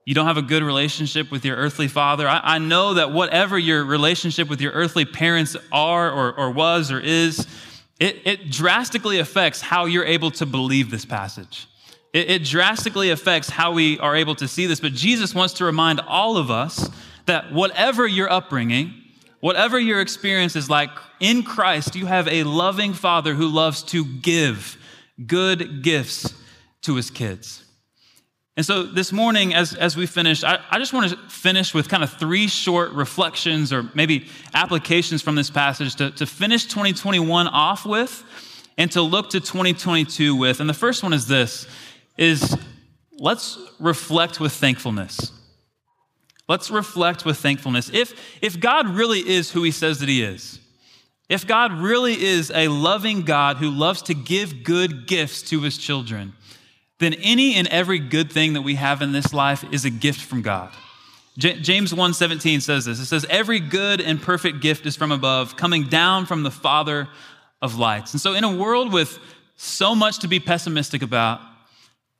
you 0.04 0.14
don't 0.14 0.26
have 0.26 0.36
a 0.36 0.42
good 0.42 0.62
relationship 0.62 1.30
with 1.30 1.44
your 1.44 1.56
earthly 1.56 1.88
father. 1.88 2.28
I, 2.28 2.40
I 2.42 2.58
know 2.58 2.94
that 2.94 3.12
whatever 3.12 3.58
your 3.58 3.84
relationship 3.84 4.48
with 4.48 4.60
your 4.60 4.72
earthly 4.72 5.04
parents 5.04 5.56
are 5.72 6.10
or, 6.10 6.32
or 6.38 6.50
was 6.50 6.90
or 6.90 7.00
is, 7.00 7.46
it, 7.98 8.20
it 8.24 8.50
drastically 8.50 9.18
affects 9.18 9.60
how 9.60 9.86
you're 9.86 10.04
able 10.04 10.30
to 10.32 10.46
believe 10.46 10.90
this 10.90 11.04
passage. 11.04 11.66
It, 12.12 12.30
it 12.30 12.44
drastically 12.44 13.10
affects 13.10 13.48
how 13.48 13.72
we 13.72 13.98
are 13.98 14.14
able 14.14 14.34
to 14.36 14.48
see 14.48 14.66
this. 14.66 14.80
But 14.80 14.92
Jesus 14.92 15.34
wants 15.34 15.54
to 15.54 15.64
remind 15.64 16.00
all 16.00 16.36
of 16.36 16.50
us 16.50 16.90
that 17.26 17.52
whatever 17.52 18.06
your 18.06 18.30
upbringing, 18.30 19.00
Whatever 19.44 19.78
your 19.78 20.00
experience 20.00 20.56
is 20.56 20.70
like, 20.70 20.88
in 21.20 21.42
Christ, 21.42 21.96
you 21.96 22.06
have 22.06 22.26
a 22.28 22.44
loving 22.44 22.94
Father 22.94 23.34
who 23.34 23.46
loves 23.46 23.82
to 23.82 24.02
give 24.02 24.78
good 25.26 25.82
gifts 25.82 26.32
to 26.80 26.94
his 26.94 27.10
kids. 27.10 27.62
And 28.56 28.64
so 28.64 28.84
this 28.84 29.12
morning, 29.12 29.52
as, 29.52 29.74
as 29.74 29.96
we 29.96 30.06
finish, 30.06 30.44
I, 30.44 30.60
I 30.70 30.78
just 30.78 30.92
want 30.92 31.10
to 31.10 31.16
finish 31.28 31.74
with 31.74 31.88
kind 31.88 32.04
of 32.04 32.12
three 32.12 32.46
short 32.46 32.92
reflections 32.92 33.72
or 33.72 33.90
maybe 33.94 34.28
applications 34.54 35.22
from 35.22 35.34
this 35.34 35.50
passage 35.50 35.96
to, 35.96 36.12
to 36.12 36.26
finish 36.26 36.64
2021 36.66 37.48
off 37.48 37.84
with 37.84 38.22
and 38.78 38.92
to 38.92 39.02
look 39.02 39.30
to 39.30 39.40
2022 39.40 40.36
with. 40.36 40.60
And 40.60 40.70
the 40.70 40.74
first 40.74 41.02
one 41.02 41.12
is 41.12 41.26
this 41.26 41.66
is 42.16 42.56
let's 43.18 43.58
reflect 43.80 44.38
with 44.38 44.52
thankfulness. 44.52 45.32
Let's 46.48 46.70
reflect 46.70 47.24
with 47.24 47.38
thankfulness. 47.38 47.90
If, 47.92 48.14
if 48.40 48.60
God 48.60 48.88
really 48.88 49.20
is 49.20 49.50
who 49.50 49.64
he 49.64 49.70
says 49.72 49.98
that 49.98 50.08
he 50.08 50.22
is, 50.22 50.60
if 51.28 51.46
God 51.46 51.72
really 51.72 52.22
is 52.22 52.52
a 52.54 52.68
loving 52.68 53.22
God 53.22 53.56
who 53.56 53.70
loves 53.70 54.02
to 54.02 54.14
give 54.14 54.62
good 54.62 55.06
gifts 55.06 55.42
to 55.42 55.62
his 55.62 55.78
children, 55.78 56.34
then 57.04 57.14
any 57.14 57.54
and 57.54 57.68
every 57.68 57.98
good 57.98 58.32
thing 58.32 58.54
that 58.54 58.62
we 58.62 58.76
have 58.76 59.02
in 59.02 59.12
this 59.12 59.32
life 59.32 59.64
is 59.72 59.84
a 59.84 59.90
gift 59.90 60.20
from 60.20 60.42
God. 60.42 60.70
J- 61.36 61.60
James 61.60 61.92
1:17 61.92 62.60
says 62.60 62.84
this. 62.84 62.98
It 62.98 63.06
says 63.06 63.26
every 63.28 63.60
good 63.60 64.00
and 64.00 64.20
perfect 64.20 64.60
gift 64.60 64.86
is 64.86 64.96
from 64.96 65.12
above, 65.12 65.56
coming 65.56 65.84
down 65.84 66.26
from 66.26 66.42
the 66.42 66.50
Father 66.50 67.08
of 67.60 67.78
lights. 67.78 68.12
And 68.12 68.20
so 68.20 68.34
in 68.34 68.44
a 68.44 68.54
world 68.54 68.92
with 68.92 69.18
so 69.56 69.94
much 69.94 70.20
to 70.20 70.28
be 70.28 70.40
pessimistic 70.40 71.02
about, 71.02 71.40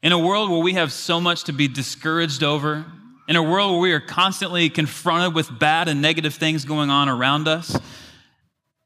in 0.02 0.12
a 0.12 0.18
world 0.18 0.50
where 0.50 0.60
we 0.60 0.74
have 0.74 0.92
so 0.92 1.20
much 1.20 1.44
to 1.44 1.52
be 1.52 1.68
discouraged 1.68 2.42
over, 2.42 2.84
in 3.26 3.36
a 3.36 3.42
world 3.42 3.72
where 3.72 3.80
we 3.80 3.92
are 3.92 4.00
constantly 4.00 4.68
confronted 4.68 5.34
with 5.34 5.58
bad 5.58 5.88
and 5.88 6.02
negative 6.02 6.34
things 6.34 6.64
going 6.64 6.90
on 6.90 7.08
around 7.08 7.48
us, 7.48 7.78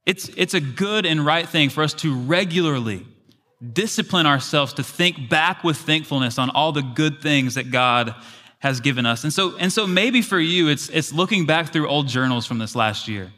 it's, 0.07 0.31
it's 0.37 0.55
a 0.55 0.61
good 0.61 1.05
and 1.05 1.25
right 1.25 1.49
thing 1.49 1.71
for 1.71 1.83
us 1.83 1.93
to 1.95 2.14
regularly 2.14 3.05
discipline 3.73 4.27
ourselves 4.27 4.73
to 4.75 4.83
think 4.83 5.29
back 5.29 5.65
with 5.65 5.77
thankfulness 5.77 6.38
on 6.38 6.50
all 6.50 6.73
the 6.73 6.83
good 6.83 7.21
things 7.21 7.55
that 7.55 7.71
God 7.71 8.15
has 8.61 8.81
given 8.81 9.07
us. 9.07 9.25
And 9.25 9.33
so, 9.33 9.57
and 9.57 9.73
so 9.73 9.87
maybe 9.87 10.23
for 10.23 10.38
you, 10.38 10.69
it's, 10.69 10.88
it's 10.88 11.12
looking 11.12 11.47
back 11.47 11.73
through 11.73 11.88
old 11.88 12.09
journals 12.09 12.47
from 12.47 12.59
this 12.59 12.75
last 12.75 13.09
year. 13.09 13.33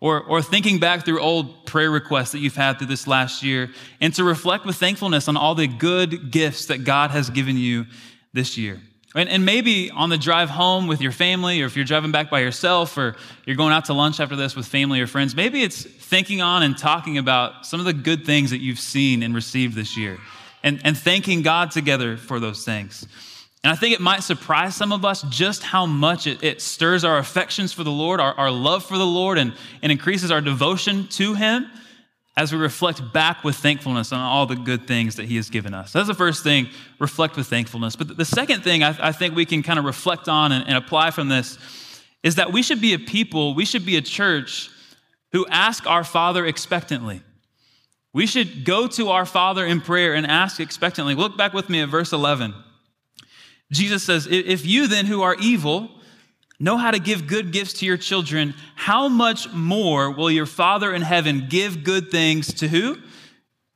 Or, 0.00 0.20
or 0.20 0.42
thinking 0.42 0.80
back 0.80 1.04
through 1.04 1.20
old 1.20 1.64
prayer 1.64 1.88
requests 1.88 2.32
that 2.32 2.40
you've 2.40 2.56
had 2.56 2.78
through 2.78 2.88
this 2.88 3.06
last 3.06 3.44
year, 3.44 3.70
and 4.00 4.12
to 4.14 4.24
reflect 4.24 4.66
with 4.66 4.74
thankfulness 4.74 5.28
on 5.28 5.36
all 5.36 5.54
the 5.54 5.68
good 5.68 6.32
gifts 6.32 6.66
that 6.66 6.82
God 6.82 7.12
has 7.12 7.30
given 7.30 7.56
you 7.56 7.86
this 8.32 8.58
year. 8.58 8.80
And, 9.14 9.28
and 9.28 9.44
maybe 9.44 9.90
on 9.90 10.08
the 10.08 10.16
drive 10.16 10.48
home 10.48 10.86
with 10.86 11.00
your 11.02 11.12
family, 11.12 11.60
or 11.60 11.66
if 11.66 11.76
you're 11.76 11.84
driving 11.84 12.12
back 12.12 12.30
by 12.30 12.40
yourself, 12.40 12.96
or 12.96 13.14
you're 13.44 13.56
going 13.56 13.72
out 13.72 13.86
to 13.86 13.92
lunch 13.92 14.20
after 14.20 14.36
this 14.36 14.56
with 14.56 14.66
family 14.66 15.00
or 15.00 15.06
friends, 15.06 15.36
maybe 15.36 15.62
it's 15.62 15.82
thinking 15.82 16.40
on 16.40 16.62
and 16.62 16.78
talking 16.78 17.18
about 17.18 17.66
some 17.66 17.78
of 17.78 17.84
the 17.86 17.92
good 17.92 18.24
things 18.24 18.50
that 18.50 18.60
you've 18.60 18.78
seen 18.78 19.22
and 19.22 19.34
received 19.34 19.74
this 19.74 19.96
year 19.96 20.18
and, 20.62 20.80
and 20.84 20.96
thanking 20.96 21.42
God 21.42 21.70
together 21.70 22.16
for 22.16 22.40
those 22.40 22.64
things. 22.64 23.06
And 23.64 23.70
I 23.70 23.76
think 23.76 23.94
it 23.94 24.00
might 24.00 24.22
surprise 24.22 24.74
some 24.74 24.92
of 24.92 25.04
us 25.04 25.22
just 25.28 25.62
how 25.62 25.86
much 25.86 26.26
it, 26.26 26.42
it 26.42 26.60
stirs 26.60 27.04
our 27.04 27.18
affections 27.18 27.72
for 27.72 27.84
the 27.84 27.92
Lord, 27.92 28.18
our, 28.18 28.34
our 28.34 28.50
love 28.50 28.84
for 28.84 28.98
the 28.98 29.06
Lord, 29.06 29.38
and, 29.38 29.54
and 29.82 29.92
increases 29.92 30.30
our 30.30 30.40
devotion 30.40 31.06
to 31.08 31.34
Him 31.34 31.70
as 32.36 32.52
we 32.52 32.58
reflect 32.58 33.12
back 33.12 33.44
with 33.44 33.56
thankfulness 33.56 34.12
on 34.12 34.20
all 34.20 34.46
the 34.46 34.56
good 34.56 34.86
things 34.86 35.16
that 35.16 35.26
He 35.26 35.36
has 35.36 35.50
given 35.50 35.74
us. 35.74 35.92
That's 35.92 36.08
the 36.08 36.14
first 36.14 36.42
thing, 36.42 36.68
reflect 36.98 37.36
with 37.36 37.46
thankfulness. 37.46 37.94
But 37.94 38.16
the 38.16 38.24
second 38.24 38.62
thing 38.64 38.82
I, 38.82 38.96
I 39.08 39.12
think 39.12 39.34
we 39.34 39.44
can 39.44 39.62
kind 39.62 39.78
of 39.78 39.84
reflect 39.84 40.28
on 40.28 40.52
and, 40.52 40.66
and 40.66 40.76
apply 40.76 41.10
from 41.10 41.28
this 41.28 41.58
is 42.22 42.36
that 42.36 42.52
we 42.52 42.62
should 42.62 42.80
be 42.80 42.94
a 42.94 42.98
people, 42.98 43.54
we 43.54 43.64
should 43.64 43.84
be 43.84 43.96
a 43.96 44.02
church 44.02 44.70
who 45.32 45.46
ask 45.48 45.86
our 45.86 46.04
Father 46.04 46.46
expectantly. 46.46 47.22
We 48.14 48.26
should 48.26 48.64
go 48.64 48.86
to 48.88 49.08
our 49.08 49.26
Father 49.26 49.64
in 49.64 49.80
prayer 49.80 50.14
and 50.14 50.26
ask 50.26 50.60
expectantly. 50.60 51.14
Look 51.14 51.36
back 51.36 51.52
with 51.52 51.68
me 51.68 51.80
at 51.80 51.88
verse 51.88 52.12
11. 52.12 52.54
Jesus 53.70 54.02
says, 54.02 54.28
If 54.30 54.66
you 54.66 54.86
then 54.86 55.06
who 55.06 55.22
are 55.22 55.34
evil 55.40 55.90
know 56.60 56.76
how 56.76 56.90
to 56.90 56.98
give 56.98 57.26
good 57.26 57.52
gifts 57.52 57.74
to 57.74 57.86
your 57.86 57.96
children, 57.96 58.54
how 58.74 59.08
much 59.08 59.50
more 59.52 60.10
will 60.10 60.30
your 60.30 60.46
Father 60.46 60.92
in 60.92 61.02
heaven 61.02 61.46
give 61.48 61.84
good 61.84 62.10
things 62.10 62.52
to 62.54 62.68
who? 62.68 62.98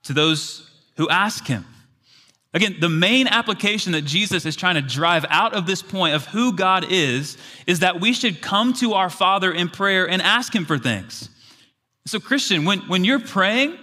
To 0.05 0.13
those 0.13 0.71
who 0.97 1.09
ask 1.09 1.47
him. 1.47 1.65
Again, 2.55 2.77
the 2.81 2.89
main 2.89 3.27
application 3.27 3.93
that 3.93 4.07
Jesus 4.07 4.47
is 4.47 4.57
trying 4.57 4.77
to 4.77 4.81
drive 4.81 5.27
out 5.29 5.53
of 5.53 5.67
this 5.67 5.83
point 5.83 6.15
of 6.15 6.25
who 6.27 6.55
God 6.55 6.87
is, 6.89 7.37
is 7.67 7.81
that 7.81 8.01
we 8.01 8.15
should 8.15 8.41
come 8.41 8.73
to 8.75 8.95
our 8.95 9.11
Father 9.11 9.53
in 9.53 9.69
prayer 9.69 10.09
and 10.09 10.23
ask 10.23 10.55
him 10.55 10.65
for 10.65 10.79
things. 10.79 11.29
So, 12.07 12.19
Christian, 12.19 12.65
when, 12.65 12.79
when 12.89 13.05
you're 13.05 13.21
praying, 13.21 13.77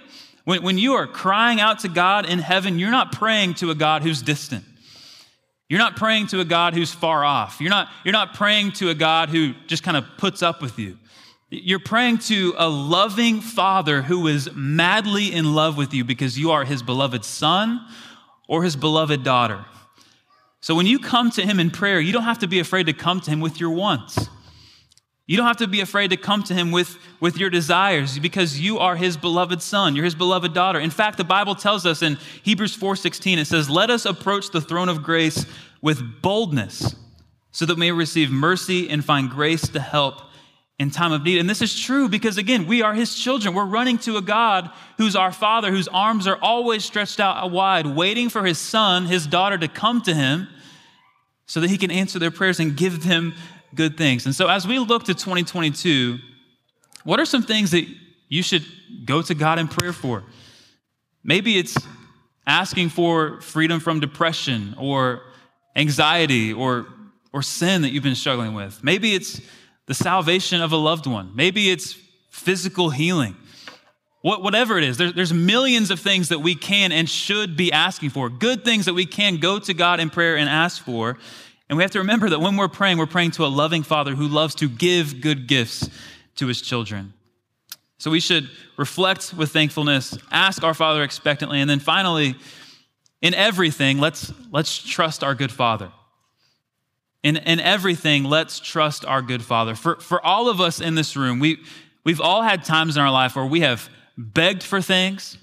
when, 0.45 0.63
when 0.63 0.77
you 0.77 0.93
are 0.93 1.05
crying 1.05 1.59
out 1.59 1.79
to 1.79 1.87
God 1.87 2.25
in 2.25 2.39
heaven, 2.39 2.79
you're 2.79 2.89
not 2.89 3.11
praying 3.11 3.55
to 3.55 3.69
a 3.69 3.75
God 3.75 4.01
who's 4.01 4.21
distant. 4.21 4.63
You're 5.73 5.79
not 5.79 5.95
praying 5.95 6.27
to 6.27 6.39
a 6.39 6.45
God 6.45 6.75
who's 6.75 6.91
far 6.91 7.25
off. 7.25 7.59
You're 7.59 7.71
not, 7.71 7.89
you're 8.05 8.11
not 8.11 8.35
praying 8.35 8.73
to 8.73 8.91
a 8.91 8.93
God 8.93 9.29
who 9.29 9.55
just 9.65 9.81
kind 9.81 9.97
of 9.97 10.05
puts 10.19 10.43
up 10.43 10.61
with 10.61 10.77
you. 10.77 10.99
You're 11.49 11.79
praying 11.79 12.19
to 12.19 12.53
a 12.59 12.69
loving 12.69 13.41
Father 13.41 14.03
who 14.03 14.27
is 14.27 14.51
madly 14.53 15.33
in 15.33 15.55
love 15.55 15.75
with 15.75 15.91
you 15.91 16.03
because 16.03 16.37
you 16.37 16.51
are 16.51 16.63
his 16.63 16.83
beloved 16.83 17.25
son 17.25 17.83
or 18.47 18.63
his 18.63 18.75
beloved 18.75 19.23
daughter. 19.23 19.65
So 20.61 20.75
when 20.75 20.85
you 20.85 20.99
come 20.99 21.31
to 21.31 21.41
him 21.41 21.59
in 21.59 21.71
prayer, 21.71 21.99
you 21.99 22.13
don't 22.13 22.21
have 22.21 22.37
to 22.37 22.47
be 22.47 22.59
afraid 22.59 22.85
to 22.85 22.93
come 22.93 23.19
to 23.21 23.31
him 23.31 23.39
with 23.39 23.59
your 23.59 23.71
wants. 23.71 24.29
You 25.25 25.37
don't 25.37 25.47
have 25.47 25.57
to 25.57 25.67
be 25.67 25.79
afraid 25.79 26.09
to 26.09 26.17
come 26.17 26.43
to 26.43 26.53
him 26.53 26.71
with, 26.71 26.97
with 27.21 27.37
your 27.37 27.49
desires 27.49 28.19
because 28.19 28.59
you 28.59 28.79
are 28.79 28.97
his 28.97 29.15
beloved 29.15 29.61
son, 29.61 29.95
you're 29.95 30.03
his 30.03 30.15
beloved 30.15 30.53
daughter. 30.53 30.79
In 30.79 30.89
fact, 30.89 31.17
the 31.17 31.23
Bible 31.23 31.55
tells 31.55 31.85
us 31.85 32.01
in 32.01 32.17
Hebrews 32.43 32.75
4:16 32.75 33.37
it 33.37 33.45
says, 33.45 33.69
"Let 33.69 33.89
us 33.89 34.05
approach 34.05 34.49
the 34.49 34.59
throne 34.59 34.89
of 34.89 35.01
grace 35.01 35.45
with 35.81 36.21
boldness, 36.21 36.95
so 37.51 37.65
that 37.65 37.75
we 37.75 37.79
may 37.79 37.91
receive 37.91 38.31
mercy 38.31 38.89
and 38.89 39.03
find 39.03 39.29
grace 39.29 39.65
to 39.69 39.79
help 39.79 40.23
in 40.77 40.91
time 40.91 41.13
of 41.13 41.23
need." 41.23 41.39
And 41.39 41.49
this 41.49 41.61
is 41.61 41.79
true 41.79 42.09
because 42.09 42.37
again, 42.37 42.67
we 42.67 42.81
are 42.81 42.93
his 42.93 43.15
children. 43.15 43.53
We're 43.53 43.63
running 43.63 43.99
to 43.99 44.17
a 44.17 44.21
God 44.21 44.71
who's 44.97 45.15
our 45.15 45.31
father, 45.31 45.71
whose 45.71 45.87
arms 45.87 46.27
are 46.27 46.37
always 46.41 46.83
stretched 46.83 47.21
out 47.21 47.49
wide, 47.49 47.87
waiting 47.87 48.27
for 48.27 48.43
his 48.43 48.57
son, 48.57 49.05
his 49.05 49.25
daughter 49.25 49.57
to 49.57 49.69
come 49.69 50.01
to 50.01 50.13
him 50.13 50.49
so 51.45 51.61
that 51.61 51.69
he 51.69 51.77
can 51.77 51.91
answer 51.91 52.19
their 52.19 52.31
prayers 52.31 52.59
and 52.59 52.75
give 52.75 53.03
them 53.03 53.33
good 53.75 53.97
things. 53.97 54.25
And 54.25 54.35
so, 54.35 54.47
as 54.47 54.67
we 54.67 54.79
look 54.79 55.05
to 55.05 55.13
2022, 55.13 56.19
what 57.03 57.19
are 57.19 57.25
some 57.25 57.43
things 57.43 57.71
that 57.71 57.85
you 58.29 58.43
should 58.43 58.65
go 59.05 59.21
to 59.21 59.33
God 59.33 59.59
in 59.59 59.67
prayer 59.67 59.93
for? 59.93 60.23
Maybe 61.23 61.57
it's 61.57 61.77
asking 62.45 62.89
for 62.89 63.41
freedom 63.41 63.79
from 63.79 63.99
depression 63.99 64.75
or 64.77 65.21
anxiety 65.75 66.53
or, 66.53 66.87
or 67.31 67.41
sin 67.41 67.81
that 67.81 67.91
you've 67.91 68.03
been 68.03 68.15
struggling 68.15 68.53
with. 68.53 68.83
Maybe 68.83 69.15
it's 69.15 69.41
the 69.85 69.93
salvation 69.93 70.61
of 70.61 70.71
a 70.71 70.77
loved 70.77 71.07
one. 71.07 71.31
Maybe 71.35 71.69
it's 71.71 71.97
physical 72.29 72.89
healing. 72.89 73.35
What, 74.21 74.41
whatever 74.41 74.77
it 74.77 74.85
is, 74.85 74.97
there, 74.97 75.11
there's 75.11 75.33
millions 75.33 75.91
of 75.91 75.99
things 75.99 76.29
that 76.29 76.39
we 76.39 76.55
can 76.55 76.93
and 76.93 77.09
should 77.09 77.57
be 77.57 77.71
asking 77.73 78.11
for, 78.11 78.29
good 78.29 78.63
things 78.63 78.85
that 78.85 78.93
we 78.93 79.05
can 79.05 79.37
go 79.37 79.59
to 79.59 79.73
God 79.73 79.99
in 79.99 80.09
prayer 80.09 80.37
and 80.37 80.47
ask 80.49 80.81
for. 80.83 81.17
And 81.69 81.77
we 81.77 81.83
have 81.83 81.91
to 81.91 81.99
remember 81.99 82.29
that 82.29 82.39
when 82.39 82.57
we're 82.57 82.67
praying, 82.67 82.97
we're 82.97 83.05
praying 83.05 83.31
to 83.31 83.45
a 83.45 83.47
loving 83.47 83.83
Father 83.83 84.15
who 84.15 84.27
loves 84.27 84.55
to 84.55 84.69
give 84.69 85.21
good 85.21 85.47
gifts 85.47 85.89
to 86.35 86.47
his 86.47 86.61
children. 86.61 87.13
So 87.97 88.11
we 88.11 88.19
should 88.19 88.49
reflect 88.77 89.33
with 89.33 89.51
thankfulness, 89.51 90.17
ask 90.31 90.63
our 90.63 90.73
Father 90.73 91.03
expectantly, 91.03 91.61
and 91.61 91.69
then 91.69 91.79
finally, 91.79 92.35
in 93.21 93.33
everything, 93.33 93.97
let's, 93.97 94.33
let's 94.51 94.77
trust 94.77 95.23
our 95.23 95.33
good 95.33 95.51
Father. 95.51 95.91
In, 97.23 97.37
in 97.37 97.61
everything, 97.61 98.25
let's 98.25 98.59
trust 98.59 99.05
our 99.05 99.21
good 99.21 99.41
Father. 99.41 99.75
For, 99.75 99.95
for 100.01 100.23
all 100.25 100.49
of 100.49 100.59
us 100.59 100.81
in 100.81 100.95
this 100.95 101.15
room, 101.15 101.39
we, 101.39 101.59
we've 102.03 102.19
all 102.19 102.41
had 102.41 102.65
times 102.65 102.97
in 102.97 103.01
our 103.01 103.11
life 103.11 103.37
where 103.37 103.45
we 103.45 103.61
have 103.61 103.89
begged 104.17 104.61
for 104.61 104.81
things, 104.81 105.37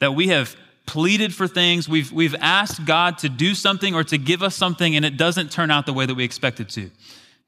that 0.00 0.12
we 0.12 0.28
have 0.28 0.56
pleaded 0.86 1.34
for 1.34 1.48
things, 1.48 1.88
we've, 1.88 2.12
we've 2.12 2.34
asked 2.40 2.84
God 2.84 3.18
to 3.18 3.28
do 3.28 3.54
something 3.54 3.94
or 3.94 4.04
to 4.04 4.18
give 4.18 4.42
us 4.42 4.54
something, 4.54 4.96
and 4.96 5.04
it 5.04 5.16
doesn't 5.16 5.50
turn 5.50 5.70
out 5.70 5.86
the 5.86 5.92
way 5.92 6.06
that 6.06 6.14
we 6.14 6.24
expected 6.24 6.68
to. 6.70 6.90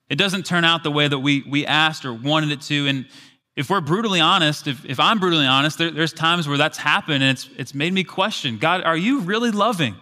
It 0.09 0.16
doesn't 0.16 0.47
turn 0.47 0.64
out 0.64 0.83
the 0.83 0.90
way 0.90 1.09
that 1.09 1.19
we, 1.19 1.45
we 1.49 1.66
asked 1.66 2.05
or 2.05 2.14
wanted 2.14 2.50
it 2.52 2.61
to. 2.62 2.87
And 2.87 3.07
if 3.57 3.71
we're 3.71 3.81
brutally 3.81 4.21
honest, 4.21 4.66
if, 4.66 4.85
if 4.85 5.00
I'm 5.00 5.19
brutally 5.19 5.47
honest, 5.47 5.78
there, 5.78 5.90
there's 5.90 6.12
times 6.12 6.47
where 6.47 6.59
that's 6.59 6.78
happened 6.78 7.23
and 7.23 7.33
it's, 7.33 7.49
it's 7.57 7.75
made 7.75 7.93
me 7.93 8.05
question 8.05 8.59
God, 8.59 8.83
are 8.85 8.97
you 8.97 9.21
really 9.21 9.50
loving? 9.50 9.97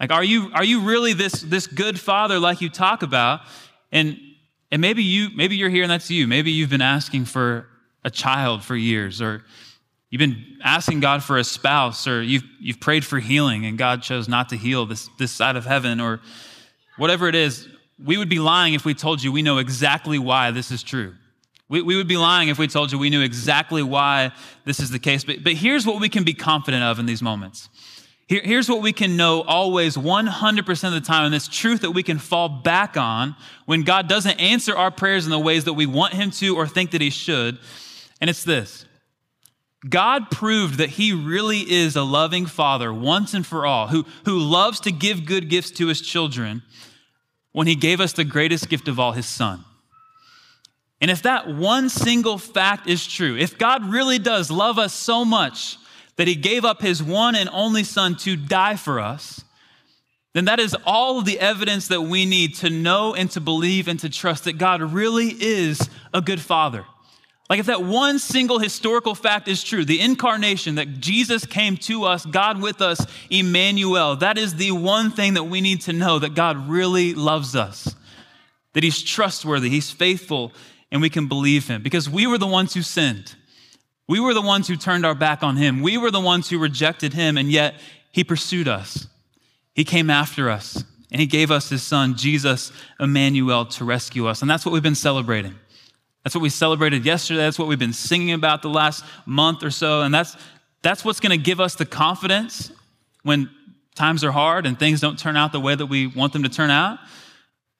Like, 0.00 0.12
are 0.12 0.24
you, 0.24 0.50
are 0.52 0.64
you 0.64 0.80
really 0.80 1.12
this, 1.12 1.40
this 1.40 1.66
good 1.66 1.98
father 1.98 2.38
like 2.38 2.60
you 2.60 2.68
talk 2.68 3.02
about? 3.02 3.40
And, 3.92 4.18
and 4.70 4.82
maybe, 4.82 5.02
you, 5.02 5.28
maybe 5.34 5.56
you're 5.56 5.70
here 5.70 5.84
and 5.84 5.90
that's 5.90 6.10
you. 6.10 6.26
Maybe 6.26 6.50
you've 6.50 6.70
been 6.70 6.82
asking 6.82 7.26
for 7.26 7.68
a 8.04 8.10
child 8.10 8.62
for 8.62 8.76
years, 8.76 9.22
or 9.22 9.44
You've 10.10 10.20
been 10.20 10.58
asking 10.62 11.00
God 11.00 11.24
for 11.24 11.36
a 11.36 11.44
spouse, 11.44 12.06
or 12.06 12.22
you've, 12.22 12.44
you've 12.60 12.80
prayed 12.80 13.04
for 13.04 13.18
healing 13.18 13.66
and 13.66 13.76
God 13.76 14.02
chose 14.02 14.28
not 14.28 14.50
to 14.50 14.56
heal 14.56 14.86
this, 14.86 15.08
this 15.18 15.32
side 15.32 15.56
of 15.56 15.66
heaven, 15.66 16.00
or 16.00 16.20
whatever 16.96 17.28
it 17.28 17.34
is. 17.34 17.68
We 18.02 18.16
would 18.16 18.28
be 18.28 18.38
lying 18.38 18.74
if 18.74 18.84
we 18.84 18.94
told 18.94 19.22
you 19.22 19.32
we 19.32 19.42
know 19.42 19.58
exactly 19.58 20.18
why 20.18 20.52
this 20.52 20.70
is 20.70 20.82
true. 20.82 21.14
We, 21.68 21.82
we 21.82 21.96
would 21.96 22.06
be 22.06 22.16
lying 22.16 22.48
if 22.48 22.58
we 22.58 22.68
told 22.68 22.92
you 22.92 22.98
we 22.98 23.10
knew 23.10 23.22
exactly 23.22 23.82
why 23.82 24.32
this 24.64 24.78
is 24.78 24.90
the 24.90 25.00
case. 25.00 25.24
But, 25.24 25.42
but 25.42 25.54
here's 25.54 25.84
what 25.84 26.00
we 26.00 26.08
can 26.08 26.22
be 26.22 26.34
confident 26.34 26.84
of 26.84 27.00
in 27.00 27.06
these 27.06 27.22
moments. 27.22 27.68
Here, 28.28 28.40
here's 28.44 28.68
what 28.68 28.82
we 28.82 28.92
can 28.92 29.16
know 29.16 29.42
always 29.42 29.96
100% 29.96 30.84
of 30.84 30.92
the 30.92 31.00
time, 31.00 31.24
and 31.24 31.34
this 31.34 31.48
truth 31.48 31.80
that 31.80 31.92
we 31.92 32.02
can 32.02 32.18
fall 32.18 32.48
back 32.48 32.96
on 32.96 33.34
when 33.66 33.82
God 33.82 34.08
doesn't 34.08 34.40
answer 34.40 34.76
our 34.76 34.90
prayers 34.90 35.24
in 35.24 35.30
the 35.30 35.38
ways 35.38 35.64
that 35.64 35.74
we 35.74 35.86
want 35.86 36.12
Him 36.14 36.30
to 36.32 36.56
or 36.56 36.66
think 36.66 36.92
that 36.92 37.00
He 37.00 37.10
should. 37.10 37.58
And 38.20 38.30
it's 38.30 38.44
this 38.44 38.84
God 39.88 40.30
proved 40.30 40.78
that 40.78 40.90
He 40.90 41.12
really 41.12 41.60
is 41.60 41.96
a 41.96 42.02
loving 42.02 42.46
Father 42.46 42.92
once 42.92 43.34
and 43.34 43.46
for 43.46 43.66
all, 43.66 43.88
who, 43.88 44.06
who 44.24 44.38
loves 44.38 44.80
to 44.80 44.92
give 44.92 45.26
good 45.26 45.48
gifts 45.48 45.70
to 45.72 45.88
His 45.88 46.00
children 46.00 46.62
when 47.52 47.66
He 47.66 47.74
gave 47.74 48.00
us 48.00 48.12
the 48.12 48.24
greatest 48.24 48.68
gift 48.68 48.88
of 48.88 48.98
all, 48.98 49.12
His 49.12 49.26
Son. 49.26 49.64
And 51.00 51.10
if 51.10 51.22
that 51.22 51.48
one 51.48 51.88
single 51.88 52.38
fact 52.38 52.88
is 52.88 53.06
true, 53.06 53.36
if 53.36 53.58
God 53.58 53.84
really 53.84 54.18
does 54.18 54.50
love 54.50 54.78
us 54.78 54.94
so 54.94 55.24
much 55.24 55.76
that 56.16 56.26
He 56.26 56.34
gave 56.34 56.64
up 56.64 56.80
His 56.80 57.02
one 57.02 57.34
and 57.34 57.50
only 57.52 57.84
Son 57.84 58.16
to 58.18 58.36
die 58.36 58.76
for 58.76 58.98
us, 58.98 59.44
then 60.32 60.46
that 60.46 60.60
is 60.60 60.76
all 60.84 61.22
the 61.22 61.40
evidence 61.40 61.88
that 61.88 62.02
we 62.02 62.26
need 62.26 62.54
to 62.56 62.70
know 62.70 63.14
and 63.14 63.30
to 63.30 63.40
believe 63.40 63.88
and 63.88 64.00
to 64.00 64.10
trust 64.10 64.44
that 64.44 64.58
God 64.58 64.82
really 64.82 65.28
is 65.28 65.88
a 66.12 66.20
good 66.20 66.40
Father 66.40 66.84
like, 67.48 67.60
if 67.60 67.66
that 67.66 67.82
one 67.82 68.18
single 68.18 68.58
historical 68.58 69.14
fact 69.14 69.46
is 69.46 69.62
true, 69.62 69.84
the 69.84 70.00
incarnation, 70.00 70.74
that 70.76 70.98
Jesus 71.00 71.46
came 71.46 71.76
to 71.78 72.04
us, 72.04 72.26
God 72.26 72.60
with 72.60 72.80
us, 72.80 73.06
Emmanuel, 73.30 74.16
that 74.16 74.36
is 74.36 74.56
the 74.56 74.72
one 74.72 75.12
thing 75.12 75.34
that 75.34 75.44
we 75.44 75.60
need 75.60 75.82
to 75.82 75.92
know 75.92 76.18
that 76.18 76.34
God 76.34 76.68
really 76.68 77.14
loves 77.14 77.54
us, 77.54 77.94
that 78.72 78.82
He's 78.82 79.00
trustworthy, 79.00 79.68
He's 79.68 79.92
faithful, 79.92 80.52
and 80.90 81.00
we 81.00 81.08
can 81.08 81.28
believe 81.28 81.68
Him 81.68 81.82
because 81.82 82.10
we 82.10 82.26
were 82.26 82.38
the 82.38 82.48
ones 82.48 82.74
who 82.74 82.82
sinned. 82.82 83.36
We 84.08 84.18
were 84.18 84.34
the 84.34 84.42
ones 84.42 84.66
who 84.66 84.76
turned 84.76 85.06
our 85.06 85.14
back 85.14 85.44
on 85.44 85.56
Him. 85.56 85.82
We 85.82 85.98
were 85.98 86.10
the 86.10 86.20
ones 86.20 86.50
who 86.50 86.58
rejected 86.58 87.12
Him, 87.12 87.38
and 87.38 87.50
yet 87.50 87.74
He 88.10 88.24
pursued 88.24 88.66
us. 88.66 89.06
He 89.72 89.84
came 89.84 90.10
after 90.10 90.50
us, 90.50 90.82
and 91.12 91.20
He 91.20 91.26
gave 91.28 91.52
us 91.52 91.68
His 91.68 91.84
Son, 91.84 92.16
Jesus, 92.16 92.72
Emmanuel, 92.98 93.66
to 93.66 93.84
rescue 93.84 94.26
us. 94.26 94.42
And 94.42 94.50
that's 94.50 94.66
what 94.66 94.72
we've 94.72 94.82
been 94.82 94.96
celebrating. 94.96 95.54
That's 96.26 96.34
what 96.34 96.42
we 96.42 96.50
celebrated 96.50 97.06
yesterday. 97.06 97.38
That's 97.38 97.56
what 97.56 97.68
we've 97.68 97.78
been 97.78 97.92
singing 97.92 98.32
about 98.32 98.60
the 98.60 98.68
last 98.68 99.04
month 99.26 99.62
or 99.62 99.70
so. 99.70 100.02
And 100.02 100.12
that's, 100.12 100.36
that's 100.82 101.04
what's 101.04 101.20
going 101.20 101.30
to 101.30 101.40
give 101.40 101.60
us 101.60 101.76
the 101.76 101.86
confidence 101.86 102.72
when 103.22 103.48
times 103.94 104.24
are 104.24 104.32
hard 104.32 104.66
and 104.66 104.76
things 104.76 105.00
don't 105.00 105.16
turn 105.20 105.36
out 105.36 105.52
the 105.52 105.60
way 105.60 105.76
that 105.76 105.86
we 105.86 106.08
want 106.08 106.32
them 106.32 106.42
to 106.42 106.48
turn 106.48 106.68
out. 106.68 106.98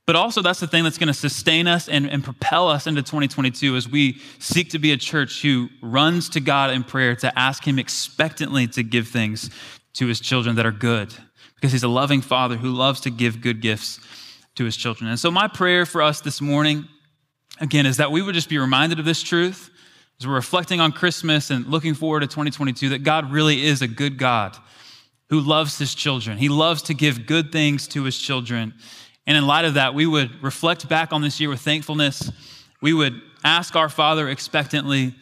But 0.07 0.15
also, 0.15 0.43
that's 0.43 0.61
the 0.61 0.69
thing 0.69 0.85
that's 0.85 0.97
going 0.97 1.09
to 1.09 1.13
sustain 1.13 1.67
us 1.67 1.89
and, 1.89 2.09
and, 2.09 2.23
propel 2.23 2.69
us 2.69 2.87
into 2.87 3.03
2022 3.03 3.75
as 3.75 3.89
we 3.89 4.21
seek 4.39 4.71
to 4.71 4.79
be 4.79 4.93
a 4.93 4.97
church 4.97 5.43
who 5.43 5.69
runs 5.83 6.29
to 6.29 6.41
God 6.41 6.71
in 6.71 6.85
prayer 6.85 7.17
to 7.17 7.37
ask 7.37 7.67
Him 7.67 7.81
expectantly 7.81 8.69
to 8.69 8.85
give 8.85 9.09
things 9.09 9.51
to 9.95 10.07
His 10.07 10.21
children 10.21 10.55
that 10.55 10.67
are 10.67 10.71
good, 10.71 11.13
because 11.57 11.73
He's 11.73 11.83
a 11.83 11.89
loving 11.89 12.21
Father 12.21 12.57
who 12.57 12.71
loves 12.71 13.01
to 13.01 13.11
give 13.11 13.41
good 13.41 13.61
gifts 13.61 13.99
to 14.55 14.65
His 14.65 14.77
children. 14.77 15.11
And 15.11 15.19
so, 15.19 15.33
my 15.33 15.49
prayer 15.49 15.85
for 15.85 16.01
us 16.01 16.21
this 16.21 16.41
morning, 16.41 16.87
again, 17.61 17.87
is 17.87 17.97
that 17.99 18.11
we 18.13 18.23
would 18.23 18.35
just 18.35 18.49
be 18.49 18.59
reminded 18.59 18.99
of 18.99 19.05
this 19.05 19.23
truth 19.23 19.71
as 20.21 20.27
we're 20.27 20.35
reflecting 20.35 20.81
on 20.81 20.93
Christmas 20.93 21.51
and 21.51 21.67
looking 21.67 21.95
forward 21.95 22.21
to 22.21 22.27
2022 22.27 22.91
that 22.91 23.03
God 23.03 23.31
really 23.31 23.65
is 23.65 23.83
a 23.83 23.89
good 23.89 24.19
God 24.19 24.57
who 25.29 25.41
loves 25.41 25.79
His 25.79 25.95
children. 25.95 26.39
He 26.39 26.49
loves 26.49 26.83
to 26.83 26.95
give 26.95 27.27
good 27.27 27.53
things 27.53 27.89
to 27.89 28.05
His 28.05 28.19
children. 28.19 28.75
And 29.27 29.37
in 29.37 29.47
light 29.47 29.65
of 29.65 29.75
that, 29.75 29.95
we 29.95 30.07
would 30.07 30.43
reflect 30.43 30.89
back 30.89 31.13
on 31.13 31.21
this 31.21 31.41
year 31.41 31.49
with 31.49 31.61
thankfulness. 31.61 32.31
We 32.81 32.93
would 32.93 33.21
ask 33.45 33.75
our 33.77 33.89
Father 33.89 34.29
expectantly, 34.29 35.15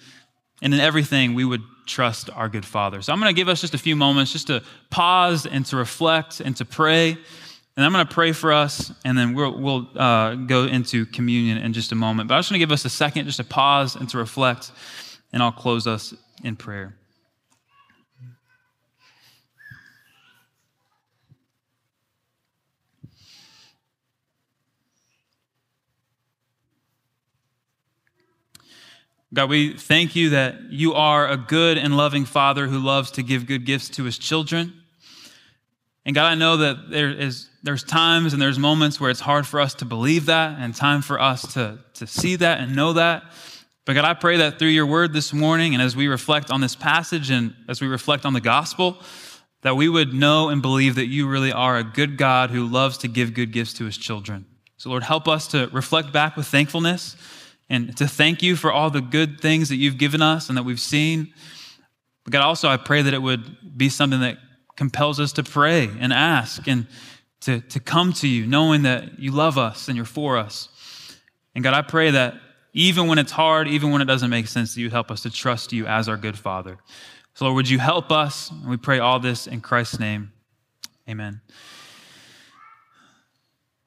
and 0.63 0.75
in 0.75 0.81
everything, 0.81 1.35
we 1.35 1.45
would 1.45 1.63
trust 1.87 2.31
our 2.31 2.49
good 2.49 2.65
Father. 2.65 3.03
So 3.03 3.13
I'm 3.13 3.21
going 3.21 3.35
to 3.35 3.39
give 3.39 3.49
us 3.49 3.61
just 3.61 3.75
a 3.75 3.79
few 3.79 3.97
moments 3.97 4.33
just 4.33 4.47
to 4.49 4.63
pause 4.91 5.47
and 5.47 5.65
to 5.67 5.77
reflect 5.77 6.41
and 6.41 6.57
to 6.57 6.65
pray. 6.65 7.19
And 7.77 7.85
I'm 7.85 7.93
going 7.93 8.07
to 8.07 8.15
pray 8.15 8.31
for 8.31 8.53
us, 8.53 8.93
and 9.05 9.19
then 9.19 9.35
we'll, 9.35 9.59
we'll 9.59 9.89
uh, 9.97 10.37
go 10.37 10.65
into 10.65 11.07
communion 11.07 11.59
in 11.59 11.73
just 11.73 11.91
a 11.91 11.97
moment. 11.97 12.29
But 12.29 12.37
I 12.37 12.39
just 12.39 12.51
want 12.51 12.57
to 12.57 12.61
give 12.61 12.71
us 12.71 12.85
a 12.85 12.91
second 12.91 13.27
just 13.27 13.39
to 13.39 13.45
pause 13.45 13.97
and 13.97 14.09
to 14.11 14.19
reflect, 14.19 14.71
and 15.33 15.43
I'll 15.43 15.51
close 15.51 15.89
us 15.89 16.15
in 16.45 16.55
prayer. 16.55 16.95
God, 29.33 29.51
we 29.51 29.77
thank 29.77 30.15
you 30.15 30.31
that 30.31 30.71
you 30.71 30.95
are 30.95 31.29
a 31.29 31.37
good 31.37 31.77
and 31.77 31.97
loving 31.97 32.25
Father 32.25 32.69
who 32.69 32.79
loves 32.79 33.11
to 33.13 33.23
give 33.25 33.47
good 33.47 33.67
gifts 33.67 33.89
to 33.89 34.05
his 34.05 34.17
children. 34.17 34.73
And 36.07 36.15
God, 36.15 36.27
I 36.27 36.37
know 36.37 36.59
that 36.59 36.89
there 36.89 37.11
is 37.11 37.49
there's 37.65 37.83
times 37.83 38.35
and 38.35 38.43
there's 38.43 38.59
moments 38.59 39.01
where 39.01 39.11
it's 39.11 39.21
hard 39.21 39.47
for 39.47 39.59
us 39.59 39.73
to 39.77 39.87
believe 39.87 40.27
that 40.27 40.59
and 40.61 40.77
time 40.77 41.01
for 41.01 41.19
us 41.19 41.55
to, 41.55 41.79
to 41.95 42.07
see 42.07 42.37
that 42.37 42.61
and 42.61 42.77
know 42.77 42.93
that. 42.93 43.25
But 43.87 43.95
God, 43.95 44.05
I 44.05 44.13
pray 44.13 44.37
that 44.37 44.59
through 44.59 44.69
your 44.69 44.85
word 44.85 45.15
this 45.15 45.33
morning 45.33 45.73
and 45.73 45.83
as 45.83 45.97
we 45.97 46.07
reflect 46.07 46.51
on 46.51 46.61
this 46.61 46.77
passage 46.77 47.31
and 47.31 47.55
as 47.67 47.81
we 47.81 47.87
reflect 47.87 48.27
on 48.27 48.35
the 48.35 48.41
gospel, 48.41 48.99
that 49.63 49.77
we 49.77 49.89
would 49.89 50.13
know 50.13 50.51
and 50.51 50.61
believe 50.61 50.97
that 50.97 51.07
you 51.07 51.27
really 51.27 51.53
are 51.53 51.79
a 51.79 51.85
good 51.85 52.19
God 52.19 52.51
who 52.51 52.67
loves 52.67 52.99
to 52.99 53.09
give 53.09 53.33
good 53.33 53.51
gifts 53.51 53.73
to 53.75 53.87
his 53.87 53.97
children. 53.97 54.45
So, 54.77 54.91
Lord, 54.91 55.03
help 55.03 55.27
us 55.27 55.49
to 55.49 55.71
reflect 55.73 56.13
back 56.13 56.37
with 56.37 56.47
thankfulness 56.47 57.17
and 57.71 57.97
to 57.97 58.07
thank 58.07 58.43
you 58.43 58.57
for 58.57 58.71
all 58.71 58.91
the 58.91 59.01
good 59.01 59.41
things 59.41 59.71
that 59.71 59.77
you've 59.77 59.97
given 59.97 60.21
us 60.21 60.51
and 60.51 60.59
that 60.59 60.65
we've 60.65 60.79
seen. 60.79 61.33
But 62.25 62.35
God, 62.35 62.43
also, 62.43 62.69
I 62.69 62.77
pray 62.77 63.01
that 63.01 63.15
it 63.15 63.23
would 63.23 63.79
be 63.79 63.89
something 63.89 64.21
that 64.21 64.37
compels 64.77 65.19
us 65.19 65.33
to 65.33 65.43
pray 65.43 65.89
and 65.99 66.13
ask 66.13 66.69
and 66.69 66.87
to, 67.43 67.61
to 67.61 67.81
come 67.81 68.13
to 68.15 68.29
you, 68.29 68.47
knowing 68.47 68.83
that 68.83 69.19
you 69.19 69.31
love 69.31 69.59
us 69.59 69.89
and 69.89 69.97
you're 69.97 70.07
for 70.07 70.39
us. 70.39 70.69
And 71.55 71.63
God, 71.63 71.75
I 71.75 71.83
pray 71.83 72.11
that 72.11 72.35
even 72.73 73.07
when 73.07 73.19
it's 73.19 73.33
hard, 73.33 73.69
even 73.69 73.91
when 73.91 74.03
it 74.03 74.07
doesn't 74.07 74.31
make 74.31 74.49
sense, 74.49 74.75
that 74.75 74.81
you 74.81 74.91
help 74.91 75.11
us 75.11 75.23
to 75.23 75.31
trust 75.31 75.73
you 75.73 75.87
as 75.87 76.09
our 76.09 76.17
good 76.17 76.39
Father. 76.39 76.79
So, 77.35 77.45
Lord, 77.45 77.57
would 77.57 77.69
you 77.69 77.79
help 77.79 78.11
us? 78.11 78.51
And 78.51 78.69
we 78.69 78.77
pray 78.77 78.99
all 78.99 79.21
this 79.21 79.47
in 79.47 79.61
Christ's 79.61 80.01
name. 80.01 80.33
Amen. 81.09 81.41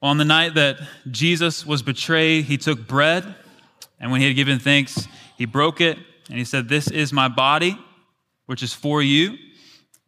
On 0.00 0.16
the 0.16 0.24
night 0.24 0.54
that 0.54 0.78
Jesus 1.10 1.66
was 1.66 1.82
betrayed, 1.82 2.44
he 2.44 2.56
took 2.56 2.86
bread. 2.86 3.34
And 3.98 4.12
when 4.12 4.20
he 4.20 4.28
had 4.28 4.36
given 4.36 4.58
thanks, 4.58 5.08
he 5.36 5.44
broke 5.44 5.80
it 5.80 5.98
and 6.28 6.38
he 6.38 6.44
said, 6.44 6.68
This 6.68 6.88
is 6.88 7.12
my 7.12 7.28
body, 7.28 7.76
which 8.46 8.62
is 8.62 8.72
for 8.72 9.02
you. 9.02 9.36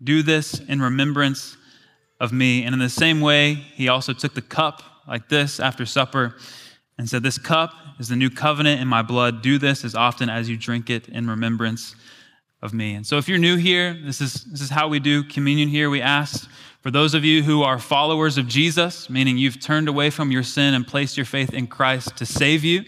Do 0.03 0.23
this 0.23 0.61
in 0.61 0.81
remembrance 0.81 1.57
of 2.21 2.33
me. 2.33 2.63
And 2.63 2.75
in 2.75 2.79
the 2.79 2.89
same 2.91 3.21
way, 3.21 3.55
he 3.55 3.89
also 3.89 4.13
took 4.13 4.35
the 4.35 4.43
cup 4.43 4.83
like 5.09 5.29
this 5.29 5.59
after 5.59 5.87
supper 5.87 6.37
and 6.99 7.09
said, 7.09 7.23
This 7.23 7.39
cup 7.39 7.73
is 7.99 8.09
the 8.09 8.17
new 8.17 8.31
covenant 8.31 8.81
in 8.81 8.87
my 8.87 9.03
blood. 9.03 9.43
Do 9.43 9.59
this 9.59 9.85
as 9.85 9.95
often 9.95 10.29
as 10.29 10.49
you 10.49 10.57
drink 10.57 10.91
it 10.91 11.09
in 11.09 11.29
remembrance 11.29 11.97
of 12.63 12.75
me. 12.75 12.95
And 12.95 13.07
so 13.07 13.17
if 13.17 13.29
you're 13.29 13.39
new 13.39 13.57
here, 13.57 13.99
this 14.05 14.21
is, 14.21 14.45
this 14.45 14.61
is 14.61 14.71
how 14.71 14.87
we 14.89 15.01
do 15.01 15.25
communion 15.25 15.69
here. 15.69 15.89
We 15.89 16.03
ask 16.03 16.49
for 16.83 16.91
those 16.91 17.15
of 17.15 17.25
you 17.25 17.43
who 17.43 17.63
are 17.63 17.79
followers 17.79 18.39
of 18.39 18.47
Jesus, 18.47 19.09
meaning 19.09 19.39
you've 19.39 19.61
turned 19.61 19.89
away 19.89 20.11
from 20.11 20.31
your 20.31 20.43
sin 20.43 20.75
and 20.75 20.87
placed 20.87 21.17
your 21.17 21.27
faith 21.27 21.55
in 21.55 21.67
Christ 21.67 22.17
to 22.19 22.27
save 22.27 22.65
you 22.65 22.85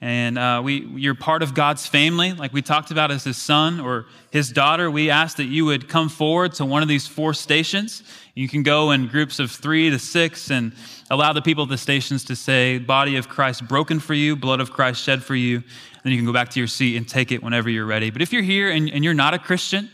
and 0.00 0.38
uh, 0.38 0.60
we, 0.64 0.86
you're 0.94 1.16
part 1.16 1.42
of 1.42 1.54
God's 1.54 1.86
family, 1.86 2.32
like 2.32 2.52
we 2.52 2.62
talked 2.62 2.92
about 2.92 3.10
as 3.10 3.24
his 3.24 3.36
son 3.36 3.80
or 3.80 4.06
his 4.30 4.50
daughter. 4.50 4.88
We 4.90 5.10
ask 5.10 5.38
that 5.38 5.46
you 5.46 5.64
would 5.64 5.88
come 5.88 6.08
forward 6.08 6.52
to 6.54 6.64
one 6.64 6.82
of 6.82 6.88
these 6.88 7.08
four 7.08 7.34
stations. 7.34 8.04
You 8.34 8.48
can 8.48 8.62
go 8.62 8.92
in 8.92 9.08
groups 9.08 9.40
of 9.40 9.50
three 9.50 9.90
to 9.90 9.98
six 9.98 10.52
and 10.52 10.72
allow 11.10 11.32
the 11.32 11.42
people 11.42 11.64
at 11.64 11.70
the 11.70 11.78
stations 11.78 12.24
to 12.26 12.36
say, 12.36 12.78
Body 12.78 13.16
of 13.16 13.28
Christ 13.28 13.66
broken 13.66 13.98
for 13.98 14.14
you, 14.14 14.36
blood 14.36 14.60
of 14.60 14.70
Christ 14.70 15.02
shed 15.02 15.24
for 15.24 15.34
you. 15.34 15.64
Then 16.04 16.12
you 16.12 16.18
can 16.18 16.26
go 16.26 16.32
back 16.32 16.50
to 16.50 16.60
your 16.60 16.68
seat 16.68 16.96
and 16.96 17.08
take 17.08 17.32
it 17.32 17.42
whenever 17.42 17.68
you're 17.68 17.84
ready. 17.84 18.10
But 18.10 18.22
if 18.22 18.32
you're 18.32 18.42
here 18.42 18.70
and, 18.70 18.88
and 18.90 19.02
you're 19.02 19.14
not 19.14 19.34
a 19.34 19.38
Christian 19.38 19.90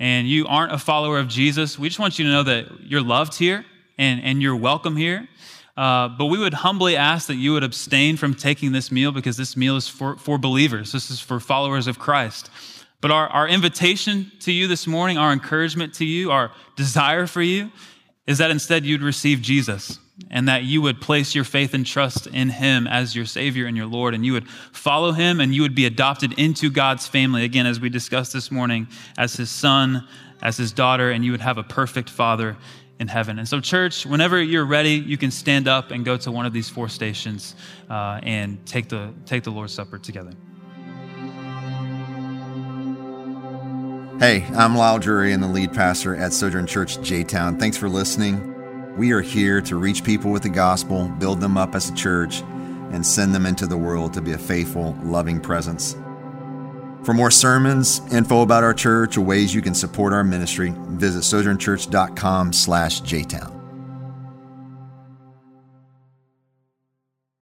and 0.00 0.26
you 0.26 0.46
aren't 0.46 0.72
a 0.72 0.78
follower 0.78 1.18
of 1.18 1.28
Jesus, 1.28 1.78
we 1.78 1.88
just 1.88 2.00
want 2.00 2.18
you 2.18 2.24
to 2.24 2.30
know 2.30 2.42
that 2.44 2.80
you're 2.84 3.02
loved 3.02 3.34
here 3.34 3.66
and, 3.98 4.22
and 4.22 4.40
you're 4.40 4.56
welcome 4.56 4.96
here. 4.96 5.28
Uh, 5.76 6.08
but 6.08 6.26
we 6.26 6.38
would 6.38 6.52
humbly 6.52 6.96
ask 6.96 7.28
that 7.28 7.36
you 7.36 7.52
would 7.54 7.64
abstain 7.64 8.16
from 8.16 8.34
taking 8.34 8.72
this 8.72 8.92
meal 8.92 9.10
because 9.10 9.36
this 9.36 9.56
meal 9.56 9.76
is 9.76 9.88
for, 9.88 10.16
for 10.16 10.36
believers. 10.38 10.92
This 10.92 11.10
is 11.10 11.20
for 11.20 11.40
followers 11.40 11.86
of 11.86 11.98
Christ. 11.98 12.50
But 13.00 13.10
our, 13.10 13.26
our 13.28 13.48
invitation 13.48 14.30
to 14.40 14.52
you 14.52 14.68
this 14.68 14.86
morning, 14.86 15.18
our 15.18 15.32
encouragement 15.32 15.94
to 15.94 16.04
you, 16.04 16.30
our 16.30 16.52
desire 16.76 17.26
for 17.26 17.42
you 17.42 17.70
is 18.26 18.38
that 18.38 18.50
instead 18.50 18.84
you'd 18.84 19.02
receive 19.02 19.40
Jesus 19.40 19.98
and 20.30 20.46
that 20.46 20.62
you 20.62 20.80
would 20.82 21.00
place 21.00 21.34
your 21.34 21.44
faith 21.44 21.74
and 21.74 21.84
trust 21.84 22.26
in 22.28 22.50
him 22.50 22.86
as 22.86 23.16
your 23.16 23.24
Savior 23.24 23.66
and 23.66 23.76
your 23.76 23.86
Lord, 23.86 24.14
and 24.14 24.24
you 24.24 24.34
would 24.34 24.48
follow 24.48 25.12
him 25.12 25.40
and 25.40 25.54
you 25.54 25.62
would 25.62 25.74
be 25.74 25.86
adopted 25.86 26.38
into 26.38 26.70
God's 26.70 27.08
family, 27.08 27.44
again, 27.44 27.66
as 27.66 27.80
we 27.80 27.88
discussed 27.88 28.32
this 28.32 28.50
morning, 28.50 28.86
as 29.18 29.34
his 29.34 29.50
son, 29.50 30.06
as 30.42 30.56
his 30.56 30.72
daughter, 30.72 31.10
and 31.10 31.24
you 31.24 31.30
would 31.30 31.40
have 31.40 31.56
a 31.56 31.62
perfect 31.62 32.10
father 32.10 32.56
in 32.98 33.08
heaven. 33.08 33.38
And 33.38 33.48
so, 33.48 33.60
church, 33.60 34.04
whenever 34.04 34.40
you're 34.40 34.66
ready, 34.66 34.92
you 34.92 35.16
can 35.16 35.30
stand 35.30 35.68
up 35.68 35.90
and 35.90 36.04
go 36.04 36.16
to 36.18 36.30
one 36.30 36.46
of 36.46 36.52
these 36.52 36.68
four 36.68 36.88
stations 36.88 37.54
uh, 37.88 38.20
and 38.22 38.64
take 38.66 38.88
the, 38.88 39.12
take 39.24 39.44
the 39.44 39.50
Lord's 39.50 39.72
Supper 39.72 39.98
together. 39.98 40.32
Hey, 44.18 44.44
I'm 44.54 44.76
Lyle 44.76 45.00
Drury 45.00 45.32
and 45.32 45.42
the 45.42 45.48
lead 45.48 45.72
pastor 45.72 46.14
at 46.14 46.32
Sojourn 46.32 46.66
Church 46.66 47.00
J 47.02 47.24
Town. 47.24 47.58
Thanks 47.58 47.76
for 47.76 47.88
listening. 47.88 48.48
We 48.96 49.12
are 49.12 49.22
here 49.22 49.60
to 49.62 49.76
reach 49.76 50.04
people 50.04 50.30
with 50.30 50.42
the 50.42 50.48
gospel, 50.48 51.08
build 51.08 51.40
them 51.40 51.56
up 51.56 51.74
as 51.74 51.90
a 51.90 51.94
church, 51.94 52.42
and 52.92 53.04
send 53.04 53.34
them 53.34 53.46
into 53.46 53.66
the 53.66 53.76
world 53.76 54.12
to 54.14 54.20
be 54.20 54.32
a 54.32 54.38
faithful, 54.38 54.96
loving 55.02 55.40
presence. 55.40 55.96
For 57.04 57.12
more 57.12 57.30
sermons, 57.30 58.00
info 58.12 58.42
about 58.42 58.62
our 58.62 58.74
church, 58.74 59.16
or 59.16 59.22
ways 59.22 59.54
you 59.54 59.60
can 59.60 59.74
support 59.74 60.12
our 60.12 60.22
ministry, 60.22 60.72
visit 60.76 61.22
sojournchurch.com 61.22 62.52
slash 62.52 63.02
jtown. 63.02 63.61